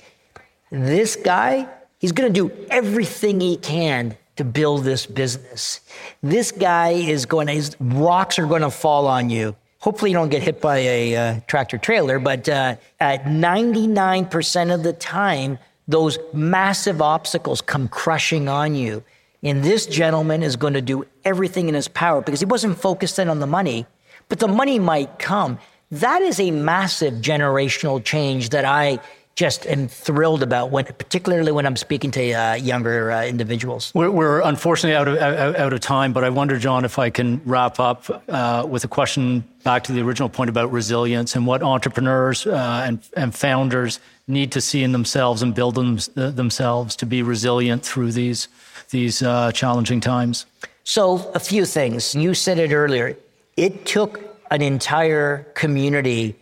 This 0.72 1.16
guy, 1.16 1.68
he's 2.00 2.12
going 2.12 2.34
to 2.34 2.48
do 2.48 2.54
everything 2.70 3.40
he 3.40 3.58
can 3.58 4.18
to 4.38 4.44
build 4.44 4.84
this 4.84 5.06
business. 5.06 5.82
This 6.24 6.52
guy 6.52 6.92
is 6.92 7.26
going 7.26 7.48
to, 7.48 7.54
his 7.54 7.76
rocks 7.80 8.40
are 8.40 8.46
going 8.46 8.62
to 8.62 8.72
fall 8.72 9.08
on 9.08 9.30
you. 9.30 9.56
Hopefully, 9.80 10.12
you 10.12 10.18
don't 10.18 10.30
get 10.30 10.42
hit 10.42 10.60
by 10.60 10.78
a 10.78 11.16
uh, 11.16 11.40
tractor 11.48 11.78
trailer, 11.78 12.20
but 12.20 12.50
uh, 12.50 12.76
at 13.00 13.26
99% 13.26 14.74
of 14.74 14.84
the 14.84 14.94
time, 14.94 15.60
those 15.88 16.18
massive 16.34 17.02
obstacles 17.02 17.62
come 17.62 17.88
crushing 17.88 18.50
on 18.50 18.76
you. 18.76 19.04
And 19.44 19.64
this 19.64 19.86
gentleman 19.86 20.44
is 20.44 20.56
going 20.56 20.74
to 20.74 20.82
do 20.82 21.06
everything 21.24 21.70
in 21.70 21.76
his 21.76 21.88
power 21.88 22.22
because 22.22 22.40
he 22.40 22.46
wasn't 22.46 22.78
focused 22.80 23.20
in 23.20 23.30
on 23.30 23.40
the 23.40 23.48
money, 23.48 23.86
but 24.30 24.40
the 24.40 24.48
money 24.48 24.80
might 24.80 25.20
come. 25.20 25.60
That 25.92 26.22
is 26.22 26.40
a 26.40 26.52
massive 26.52 27.16
generational 27.16 28.04
change 28.04 28.50
that 28.50 28.66
I 28.66 29.00
just 29.38 29.68
am 29.68 29.88
thrilled 29.88 30.42
about 30.42 30.72
when, 30.72 30.84
particularly 30.86 31.52
when 31.52 31.68
I'm 31.68 31.76
speaking 31.76 32.10
to 32.12 32.34
uh, 32.34 32.54
younger 32.56 33.12
uh, 33.12 33.24
individuals. 33.24 33.92
We're, 33.94 34.10
we're, 34.10 34.42
unfortunately 34.42 34.96
out 34.96 35.08
of 35.08 35.18
out, 35.20 35.56
out, 35.56 35.74
of 35.74 35.80
time, 35.80 36.12
but 36.12 36.24
I 36.24 36.32
wonder, 36.32 36.58
John, 36.58 36.84
if 36.84 36.98
I 36.98 37.12
can 37.12 37.40
wrap 37.46 37.80
up 37.80 38.10
uh, 38.28 38.66
with 38.68 38.84
a 38.84 38.88
question 38.88 39.44
back 39.64 39.84
to 39.86 39.94
the 39.94 40.02
original 40.02 40.28
point 40.28 40.50
about 40.50 40.72
resilience 40.72 41.36
and 41.36 41.46
what 41.46 41.62
entrepreneurs 41.62 42.48
uh, 42.48 42.84
and, 42.88 43.00
and 43.16 43.34
founders 43.34 44.00
need 44.28 44.52
to 44.54 44.60
see 44.60 44.82
in 44.82 44.92
themselves 44.92 45.44
and 45.44 45.54
build 45.54 45.76
them, 45.76 46.00
themselves 46.16 46.96
to 46.96 47.06
be 47.06 47.22
resilient 47.22 47.86
through 47.86 48.12
these 48.12 48.48
these 48.90 49.22
uh, 49.22 49.52
challenging 49.52 50.00
times. 50.00 50.48
So, 50.84 51.30
a 51.36 51.40
few 51.40 51.66
things. 51.66 52.16
You 52.16 52.34
said 52.34 52.58
it 52.58 52.72
earlier. 52.72 53.16
It 53.56 53.86
took 53.86 54.20
an 54.50 54.64
entire 54.64 55.46
community 55.54 56.36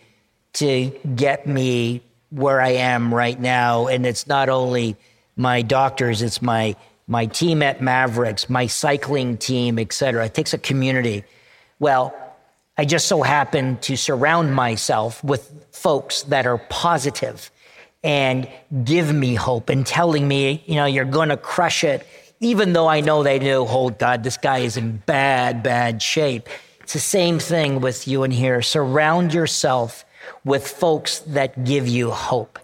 to 0.54 0.92
get 1.16 1.46
me 1.46 2.02
where 2.36 2.62
I 2.62 2.72
am 2.72 3.14
right 3.14 3.40
now. 3.40 3.88
And 3.88 4.06
it's 4.06 4.28
not 4.28 4.50
only 4.50 4.96
my 5.36 5.62
doctors, 5.62 6.22
it's 6.22 6.42
my 6.42 6.76
my 7.08 7.28
team 7.28 7.62
at 7.62 7.80
Maverix, 7.80 8.50
my 8.50 8.68
cycling 8.68 9.38
team, 9.38 9.78
et 9.78 9.94
cetera. 9.94 10.26
It 10.26 10.34
takes 10.34 10.54
a 10.54 10.58
community. 10.58 11.24
Well, 11.80 12.16
I 12.78 12.86
just 12.86 13.08
so 13.08 13.22
happen 13.22 13.78
to 13.82 13.96
surround 13.96 14.56
myself 14.56 15.24
with 15.24 15.68
folks 15.72 16.24
that 16.24 16.48
are 16.48 16.58
positive 16.58 17.52
and 18.04 18.50
give 18.84 19.14
me 19.14 19.36
hope 19.36 19.70
and 19.70 19.86
telling 19.86 20.28
me, 20.28 20.64
you 20.66 20.76
know, 20.76 20.86
you're 20.86 21.06
going 21.06 21.30
to 21.30 21.38
crush 21.38 21.84
it, 21.84 22.06
even 22.40 22.74
though 22.74 22.88
I 22.88 23.02
know 23.02 23.24
they 23.24 23.40
do. 23.40 23.66
Oh, 23.68 23.92
God, 23.92 24.24
this 24.24 24.38
guy 24.38 24.60
is 24.60 24.76
in 24.76 24.98
bad, 25.06 25.64
bad 25.64 26.02
shape. 26.02 26.50
It's 26.82 26.94
the 26.94 27.00
same 27.00 27.40
thing 27.40 27.82
with 27.82 28.08
you 28.08 28.24
in 28.24 28.32
here. 28.32 28.62
Surround 28.62 29.34
yourself 29.34 30.06
with 30.44 30.68
folks 30.68 31.20
that 31.20 31.64
give 31.64 31.88
you 31.88 32.12
hope. 32.12 32.60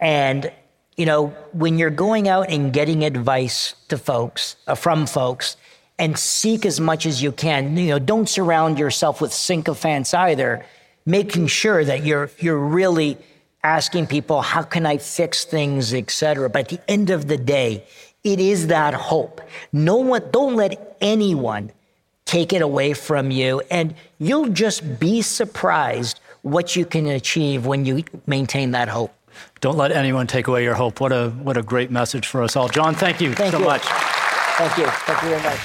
And, 0.00 0.52
you 0.96 1.06
know, 1.06 1.28
when 1.52 1.78
you're 1.78 1.90
going 1.90 2.28
out 2.28 2.50
and 2.50 2.72
getting 2.72 3.04
advice 3.04 3.74
to 3.88 3.98
folks, 3.98 4.56
uh, 4.66 4.74
from 4.74 5.06
folks, 5.06 5.56
and 5.98 6.16
seek 6.16 6.64
as 6.64 6.78
much 6.78 7.06
as 7.06 7.22
you 7.22 7.32
can, 7.32 7.76
you 7.76 7.88
know, 7.88 7.98
don't 7.98 8.28
surround 8.28 8.78
yourself 8.78 9.20
with 9.20 9.32
sycophants 9.32 10.14
either, 10.14 10.64
making 11.04 11.48
sure 11.48 11.84
that 11.84 12.04
you're, 12.04 12.30
you're 12.38 12.58
really 12.58 13.18
asking 13.64 14.06
people, 14.06 14.40
how 14.40 14.62
can 14.62 14.86
I 14.86 14.98
fix 14.98 15.44
things, 15.44 15.92
etc. 15.92 16.48
But 16.48 16.60
at 16.60 16.68
the 16.68 16.90
end 16.90 17.10
of 17.10 17.26
the 17.26 17.36
day, 17.36 17.84
it 18.24 18.40
is 18.40 18.68
that 18.68 18.94
hope. 18.94 19.40
No 19.72 19.96
one, 19.96 20.22
don't 20.30 20.56
let 20.56 20.96
anyone 21.00 21.72
take 22.24 22.52
it 22.52 22.62
away 22.62 22.92
from 22.92 23.30
you. 23.30 23.62
And 23.70 23.94
you'll 24.18 24.50
just 24.50 25.00
be 25.00 25.22
surprised 25.22 26.20
what 26.50 26.76
you 26.76 26.84
can 26.84 27.06
achieve 27.06 27.66
when 27.66 27.84
you 27.84 28.04
maintain 28.26 28.72
that 28.72 28.88
hope. 28.88 29.14
Don't 29.60 29.76
let 29.76 29.92
anyone 29.92 30.26
take 30.26 30.48
away 30.48 30.64
your 30.64 30.74
hope. 30.74 31.00
What 31.00 31.12
a 31.12 31.30
what 31.30 31.56
a 31.56 31.62
great 31.62 31.90
message 31.90 32.26
for 32.26 32.42
us 32.42 32.56
all. 32.56 32.68
John, 32.68 32.94
thank 32.94 33.20
you 33.20 33.34
thank 33.34 33.52
so 33.52 33.58
you. 33.58 33.64
much. 33.64 33.82
Thank 33.82 34.78
you. 34.78 34.86
Thank 34.86 35.22
you 35.22 35.28
very 35.28 35.42
much. 35.42 35.58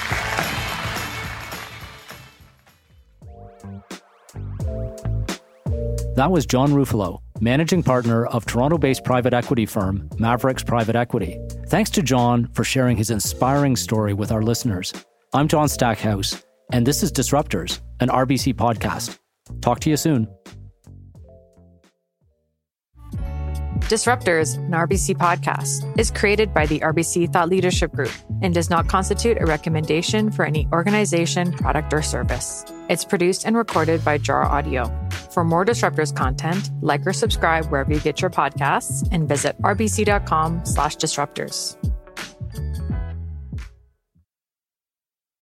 That 6.15 6.29
was 6.29 6.45
John 6.45 6.69
Ruffolo, 6.73 7.21
managing 7.41 7.81
partner 7.81 8.27
of 8.27 8.45
Toronto 8.45 8.77
based 8.77 9.03
private 9.03 9.33
equity 9.33 9.65
firm 9.65 10.07
Maverix 10.19 10.63
Private 10.65 10.95
Equity. 10.95 11.39
Thanks 11.67 11.89
to 11.91 12.03
John 12.03 12.49
for 12.53 12.63
sharing 12.63 12.97
his 12.97 13.09
inspiring 13.09 13.75
story 13.75 14.13
with 14.13 14.31
our 14.31 14.43
listeners. 14.43 14.93
I'm 15.33 15.47
John 15.47 15.67
Stackhouse, 15.67 16.43
and 16.71 16.85
this 16.85 17.01
is 17.01 17.11
Disruptors, 17.11 17.81
an 17.99 18.09
RBC 18.09 18.53
podcast. 18.53 19.17
Talk 19.61 19.79
to 19.79 19.89
you 19.89 19.97
soon. 19.97 20.27
Disruptors, 23.81 24.55
an 24.57 24.71
RBC 24.71 25.17
podcast, 25.17 25.99
is 25.99 26.09
created 26.09 26.53
by 26.53 26.65
the 26.65 26.79
RBC 26.79 27.31
Thought 27.31 27.49
Leadership 27.49 27.91
Group 27.91 28.11
and 28.41 28.53
does 28.53 28.69
not 28.69 28.87
constitute 28.87 29.41
a 29.41 29.45
recommendation 29.45 30.31
for 30.31 30.45
any 30.45 30.67
organization, 30.71 31.51
product, 31.51 31.93
or 31.93 32.01
service. 32.01 32.65
It's 32.89 33.05
produced 33.05 33.45
and 33.45 33.57
recorded 33.57 34.03
by 34.03 34.17
Jar 34.17 34.43
Audio. 34.43 34.91
For 35.31 35.43
more 35.43 35.65
Disruptors 35.65 36.15
content, 36.15 36.71
like 36.81 37.05
or 37.05 37.13
subscribe 37.13 37.65
wherever 37.65 37.91
you 37.91 37.99
get 37.99 38.21
your 38.21 38.29
podcasts 38.29 39.07
and 39.11 39.27
visit 39.27 39.61
rbc.com 39.61 40.65
slash 40.65 40.97
disruptors. 40.97 41.77